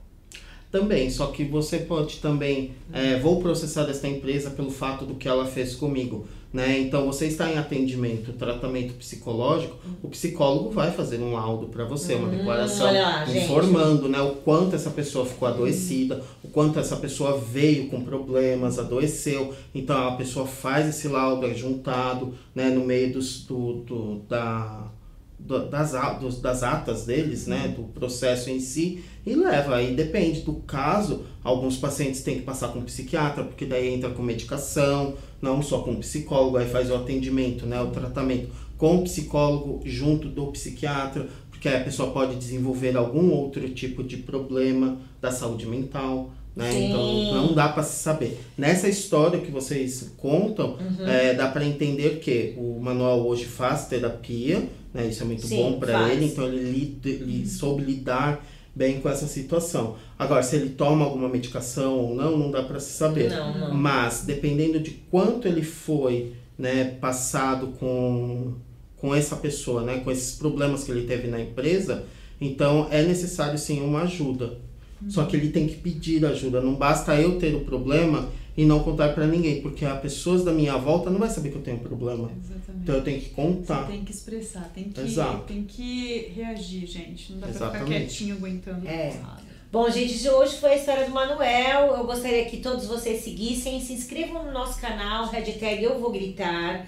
Também, 0.75 1.09
só 1.09 1.29
que 1.29 1.45
você 1.45 1.79
pode 1.79 2.17
também, 2.17 2.73
é, 2.93 3.17
vou 3.21 3.41
processar 3.41 3.89
esta 3.89 4.09
empresa 4.09 4.51
pelo 4.51 4.73
fato 4.73 5.05
do 5.05 5.15
que 5.15 5.29
ela 5.29 5.47
fez 5.47 5.77
comigo, 5.77 6.27
né? 6.53 6.81
Então 6.81 7.07
você 7.07 7.27
está 7.27 7.49
em 7.49 7.57
atendimento, 7.57 8.33
tratamento 8.33 8.95
psicológico, 8.95 9.77
o 10.03 10.09
psicólogo 10.09 10.71
vai 10.71 10.91
fazer 10.91 11.21
um 11.21 11.33
laudo 11.35 11.69
para 11.69 11.85
você, 11.85 12.15
uma 12.17 12.27
Hum, 12.27 12.31
declaração 12.33 12.93
lá, 12.93 13.25
informando, 13.29 14.09
né, 14.09 14.21
o 14.21 14.33
quanto 14.35 14.75
essa 14.75 14.91
pessoa 14.91 15.25
ficou 15.25 15.47
adoecida, 15.47 16.21
o 16.43 16.49
quanto 16.49 16.77
essa 16.81 16.97
pessoa 16.97 17.39
veio 17.39 17.87
com 17.87 18.01
problemas, 18.05 18.77
adoeceu. 18.77 19.55
Então 19.73 20.09
a 20.09 20.17
pessoa 20.17 20.45
faz 20.45 20.89
esse 20.89 21.07
laudo 21.07 21.47
é 21.47 21.55
juntado, 21.55 22.35
né, 22.53 22.69
no 22.69 22.85
meio 22.85 23.13
dos, 23.13 23.45
do, 23.47 23.75
do- 23.75 24.17
da 24.29 24.89
do- 25.39 25.69
das, 25.69 25.93
dos- 26.21 26.41
das 26.41 26.63
atas 26.63 27.05
deles, 27.05 27.47
né, 27.47 27.69
do 27.77 27.83
processo 27.83 28.49
em 28.51 28.59
si, 28.61 29.05
e 29.27 29.35
leva. 29.35 29.77
Aí 29.77 29.95
depende 29.95 30.41
do 30.43 30.55
caso. 30.55 31.25
Alguns 31.43 31.77
pacientes 31.77 32.23
têm 32.23 32.37
que 32.37 32.43
passar 32.43 32.69
com 32.69 32.81
psiquiatra, 32.83 33.45
porque 33.45 33.65
daí 33.67 33.93
entra 33.95 34.11
com 34.11 34.23
medicação, 34.23 35.15
não 35.41 35.61
só 35.63 35.79
com 35.81 35.97
psicólogo, 35.97 36.57
aí 36.57 36.69
faz 36.69 36.91
o 36.91 36.95
atendimento, 36.95 37.67
né, 37.67 37.81
o 37.81 37.89
tratamento 37.89 38.49
com 38.79 38.97
o 38.97 39.03
psicólogo 39.05 39.81
junto 39.85 40.29
do 40.29 40.47
psiquiatra, 40.49 41.29
porque 41.51 41.69
aí 41.69 41.77
a 41.77 41.85
pessoa 41.85 42.11
pode 42.11 42.37
desenvolver 42.37 42.97
algum 42.97 43.31
outro 43.31 43.69
tipo 43.71 44.03
de 44.03 44.17
problema 44.19 44.99
da 45.21 45.31
saúde 45.31 45.67
mental. 45.67 46.31
Né? 46.57 46.85
Então 46.87 47.35
não 47.35 47.53
dá 47.53 47.69
para 47.69 47.83
se 47.83 48.01
saber. 48.01 48.39
Nessa 48.57 48.89
história 48.89 49.41
que 49.41 49.51
vocês 49.51 50.13
contam, 50.17 50.77
Uhum. 50.79 51.05
é, 51.07 51.35
dá 51.35 51.49
para 51.49 51.65
entender 51.67 52.21
que 52.21 52.55
o 52.57 52.79
Manuel 52.81 53.27
hoje 53.27 53.45
faz 53.45 53.87
terapia, 53.87 54.69
né? 54.93 55.07
Isso 55.09 55.25
é 55.25 55.27
muito 55.27 55.45
Sim, 55.49 55.57
bom 55.57 55.79
para 55.81 56.13
ele, 56.13 56.27
então 56.27 56.47
ele, 56.47 56.71
lida- 56.71 57.09
ele 57.09 57.45
soube 57.49 57.83
lidar 57.83 58.47
bem 58.75 59.01
com 59.01 59.09
essa 59.09 59.27
situação. 59.27 59.97
Agora, 60.19 60.43
se 60.43 60.57
ele 60.57 60.71
toma 60.71 61.05
alguma 61.05 61.29
medicação 61.29 61.99
ou 61.99 62.15
não, 62.15 62.37
não 62.37 62.51
dá 62.51 62.63
para 62.63 62.81
se 62.81 62.93
saber. 62.93 63.31
Não, 63.31 63.59
não. 63.59 63.75
Mas 63.75 64.25
dependendo 64.27 64.81
de 64.81 64.91
quanto 65.11 65.47
ele 65.47 65.63
foi, 65.63 66.33
né, 66.59 66.85
passado 67.01 67.69
com 67.79 68.55
com 68.97 69.15
essa 69.15 69.37
pessoa, 69.37 69.83
né, 69.83 70.01
com 70.03 70.11
esses 70.11 70.35
problemas 70.35 70.85
que 70.85 70.91
ele 70.91 71.07
teve 71.07 71.29
na 71.29 71.39
empresa, 71.39 72.07
então 72.41 72.89
é 72.91 73.03
necessário 73.03 73.59
sim 73.59 73.83
uma 73.83 74.05
ajuda. 74.05 74.59
Só 75.09 75.25
que 75.25 75.37
ele 75.37 75.51
tem 75.51 75.67
que 75.67 75.77
pedir 75.77 76.25
ajuda. 76.25 76.63
Não 76.63 76.75
basta 76.75 77.15
eu 77.21 77.39
ter 77.39 77.55
o 77.55 77.61
problema 77.61 78.31
e 78.57 78.65
não 78.65 78.81
contar 78.81 79.13
para 79.15 79.27
ninguém, 79.27 79.61
porque 79.61 79.85
as 79.85 80.01
pessoas 80.01 80.45
da 80.45 80.53
minha 80.53 80.77
volta 80.77 81.11
não 81.11 81.19
vai 81.19 81.29
saber 81.29 81.51
que 81.51 81.57
eu 81.57 81.63
tenho 81.63 81.79
problema. 81.79 82.31
Exatamente. 82.39 82.83
Então 82.83 82.95
eu 82.95 83.03
tenho 83.03 83.21
que 83.21 83.31
contar. 83.31 83.87
Você 83.87 83.93
tem 83.93 84.05
que 84.05 84.13
expressar, 84.13 84.71
tem 84.75 84.85
que, 84.85 85.01
Exato. 85.01 85.43
tem 85.45 85.65
que 85.65 86.33
reagir, 86.37 86.87
gente. 86.87 87.33
Não 87.33 87.41
dá 87.41 87.47
pra 87.49 87.55
Exatamente. 87.57 87.85
ficar 87.87 87.99
quietinho 88.01 88.37
aguentando 88.37 88.87
É. 88.87 89.15
nada. 89.21 89.43
Bom, 89.73 89.91
gente, 89.91 90.29
hoje 90.29 90.57
foi 90.59 90.75
a 90.75 90.77
história 90.77 91.05
do 91.05 91.11
Manuel. 91.11 91.97
Eu 91.97 92.05
gostaria 92.05 92.45
que 92.45 92.59
todos 92.59 92.87
vocês 92.87 93.25
seguissem, 93.25 93.81
se 93.81 93.93
inscrevam 93.93 94.45
no 94.45 94.53
nosso 94.53 94.81
canal, 94.81 95.27
hashtag 95.27 95.83
Eu 95.83 95.99
Vou 95.99 96.13
Gritar. 96.13 96.87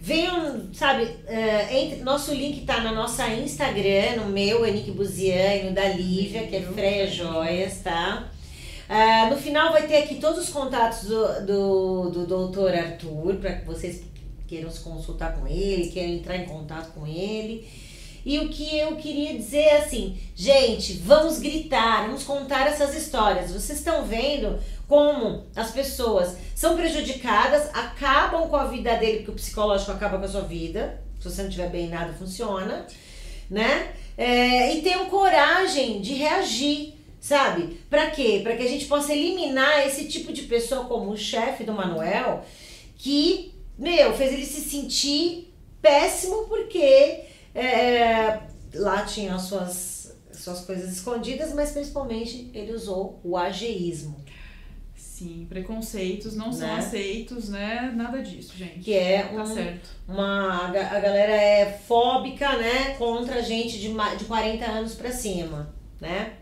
Venham, 0.00 0.68
sabe, 0.72 1.08
eh, 1.26 1.66
entre, 1.82 2.02
nosso 2.04 2.32
link 2.32 2.64
tá 2.64 2.80
na 2.80 2.92
nossa 2.92 3.26
Instagram, 3.34 4.22
no 4.22 4.26
meu, 4.30 4.64
Enique 4.64 4.92
Buzian, 4.92 5.54
e 5.56 5.64
no 5.64 5.72
da 5.74 5.88
Lívia, 5.88 6.46
que 6.46 6.54
é 6.54 6.62
Freia 6.62 7.08
Joias, 7.08 7.80
tá? 7.80 8.30
Ah, 8.88 9.28
no 9.30 9.36
final 9.36 9.72
vai 9.72 9.86
ter 9.86 9.98
aqui 9.98 10.14
todos 10.14 10.44
os 10.44 10.48
contatos 10.48 11.08
do, 11.08 11.46
do, 11.46 12.10
do 12.10 12.26
doutor 12.26 12.74
Arthur, 12.74 13.36
para 13.36 13.52
que 13.56 13.66
vocês 13.66 14.02
queiram 14.46 14.70
se 14.70 14.80
consultar 14.80 15.36
com 15.36 15.46
ele, 15.46 15.90
queiram 15.90 16.14
entrar 16.14 16.36
em 16.36 16.46
contato 16.46 16.92
com 16.94 17.06
ele. 17.06 17.68
E 18.24 18.38
o 18.40 18.48
que 18.48 18.78
eu 18.78 18.96
queria 18.96 19.34
dizer 19.34 19.58
é 19.58 19.76
assim, 19.78 20.18
gente, 20.34 20.94
vamos 20.94 21.38
gritar, 21.38 22.06
vamos 22.06 22.24
contar 22.24 22.66
essas 22.66 22.94
histórias. 22.94 23.52
Vocês 23.52 23.78
estão 23.78 24.04
vendo 24.04 24.58
como 24.86 25.46
as 25.54 25.70
pessoas 25.70 26.36
são 26.54 26.76
prejudicadas, 26.76 27.68
acabam 27.74 28.48
com 28.48 28.56
a 28.56 28.64
vida 28.64 28.96
dele, 28.96 29.18
porque 29.18 29.30
o 29.30 29.34
psicológico 29.34 29.92
acaba 29.92 30.18
com 30.18 30.24
a 30.24 30.28
sua 30.28 30.42
vida. 30.42 31.00
Se 31.20 31.30
você 31.30 31.42
não 31.42 31.48
estiver 31.48 31.70
bem, 31.70 31.88
nada 31.88 32.12
funciona, 32.12 32.86
né? 33.50 33.92
É, 34.16 34.74
e 34.74 34.82
tenham 34.82 35.06
coragem 35.06 36.00
de 36.00 36.14
reagir, 36.14 36.97
sabe? 37.20 37.80
Pra 37.90 38.10
quê? 38.10 38.40
Pra 38.42 38.56
que 38.56 38.62
a 38.62 38.68
gente 38.68 38.86
possa 38.86 39.12
eliminar 39.14 39.86
esse 39.86 40.06
tipo 40.08 40.32
de 40.32 40.42
pessoa 40.42 40.84
como 40.84 41.10
o 41.10 41.16
chefe 41.16 41.64
do 41.64 41.72
Manuel, 41.72 42.44
que, 42.96 43.54
meu, 43.78 44.12
fez 44.14 44.32
ele 44.32 44.44
se 44.46 44.60
sentir 44.60 45.52
péssimo 45.82 46.46
porque 46.48 47.20
é, 47.54 48.40
lá 48.74 49.04
tinha 49.04 49.34
as 49.34 49.42
suas, 49.42 50.16
suas 50.32 50.60
coisas 50.60 50.92
escondidas, 50.92 51.52
mas 51.54 51.70
principalmente 51.72 52.50
ele 52.54 52.72
usou 52.72 53.20
o 53.24 53.36
ageísmo, 53.36 54.16
Sim, 54.94 55.46
preconceitos 55.48 56.36
não 56.36 56.52
são 56.52 56.68
Né? 56.68 56.74
aceitos, 56.74 57.48
né? 57.48 57.92
Nada 57.96 58.22
disso, 58.22 58.56
gente. 58.56 58.78
que 58.78 58.94
é 58.94 59.24
Tá 59.24 59.42
um, 59.42 59.46
certo. 59.46 59.88
uma. 60.06 60.66
A 60.66 60.70
ga- 60.70 60.90
a 60.96 61.00
galera 61.00 61.32
é 61.32 61.72
fóbica, 61.88 62.56
né? 62.56 62.94
Contra 62.96 63.42
gente 63.42 63.80
de, 63.80 63.88
de 63.88 64.24
40 64.26 64.64
anos 64.64 64.94
pra 64.94 65.10
cima, 65.10 65.74
né? 66.00 66.34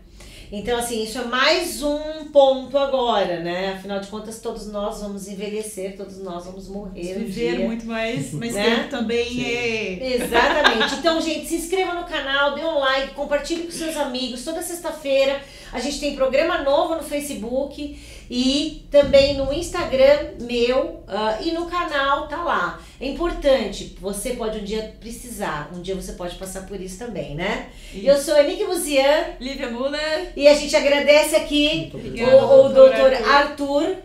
Então, 0.51 0.79
assim, 0.79 1.03
isso 1.03 1.17
é 1.19 1.25
mais 1.25 1.83
um 1.83 2.25
ponto 2.31 2.77
agora, 2.77 3.41
né? 3.41 3.73
Afinal 3.73 3.99
de 3.99 4.07
contas, 4.07 4.39
todos 4.39 4.67
nós 4.71 5.01
vamos 5.01 5.27
envelhecer, 5.27 5.97
todos 5.97 6.17
nós 6.19 6.45
vamos 6.45 6.69
morrer 6.69 7.17
um 7.17 7.25
Viver 7.25 7.57
dia. 7.57 7.65
muito 7.65 7.85
mais, 7.85 8.31
mais 8.31 8.53
Né? 8.53 8.63
tempo 8.77 8.89
também 8.89 9.25
Sim. 9.27 9.45
é. 9.45 10.13
Exatamente. 10.15 10.95
Então, 10.95 11.19
gente, 11.21 11.47
se 11.47 11.55
inscreva 11.55 11.93
no 11.95 12.05
canal, 12.05 12.55
dê 12.55 12.61
um 12.63 12.79
like, 12.79 13.13
compartilhe 13.13 13.63
com 13.63 13.71
seus 13.71 13.97
amigos. 13.97 14.43
Toda 14.45 14.61
sexta-feira 14.61 15.41
a 15.73 15.79
gente 15.81 15.99
tem 15.99 16.15
programa 16.15 16.59
novo 16.63 16.95
no 16.95 17.03
Facebook 17.03 17.99
e 18.29 18.85
também 18.91 19.35
no 19.37 19.51
Instagram 19.53 20.31
meu 20.41 21.03
ah, 21.07 21.37
e 21.41 21.51
no 21.51 21.65
canal 21.67 22.27
tá 22.27 22.43
lá. 22.43 22.79
É 22.99 23.07
importante, 23.07 23.95
você 24.01 24.31
pode 24.31 24.59
um 24.59 24.63
dia 24.63 24.95
precisar, 24.99 25.69
um 25.75 25.81
dia 25.81 25.95
você 25.95 26.13
pode 26.13 26.35
passar 26.35 26.65
por 26.65 26.79
isso 26.81 26.97
também, 26.97 27.35
né? 27.35 27.69
E- 27.93 28.05
Eu 28.07 28.17
sou 28.17 28.35
a 28.35 28.43
Nick 28.43 28.63
Buzian 28.65 29.35
Lívia 29.39 29.69
Muller. 29.69 30.33
e 30.35 30.47
a 30.47 30.53
gente 30.55 30.75
agradece 30.75 31.35
aqui 31.35 31.91
o, 31.93 32.65
o 32.65 32.69
doutor 32.69 33.13
Arthur, 33.13 33.95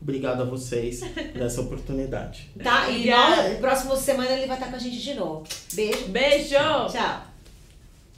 Obrigado 0.00 0.42
a 0.42 0.44
vocês 0.44 1.00
por 1.32 1.42
essa 1.42 1.60
oportunidade. 1.62 2.48
tá? 2.62 2.88
E 2.90 3.10
nós, 3.10 3.58
próxima 3.58 3.96
semana 3.96 4.30
ele 4.30 4.46
vai 4.46 4.56
estar 4.56 4.70
com 4.70 4.76
a 4.76 4.78
gente 4.78 4.98
de 5.00 5.14
novo. 5.14 5.42
Beijo. 5.72 6.04
Beijo! 6.08 6.54
Tchau. 6.92 7.25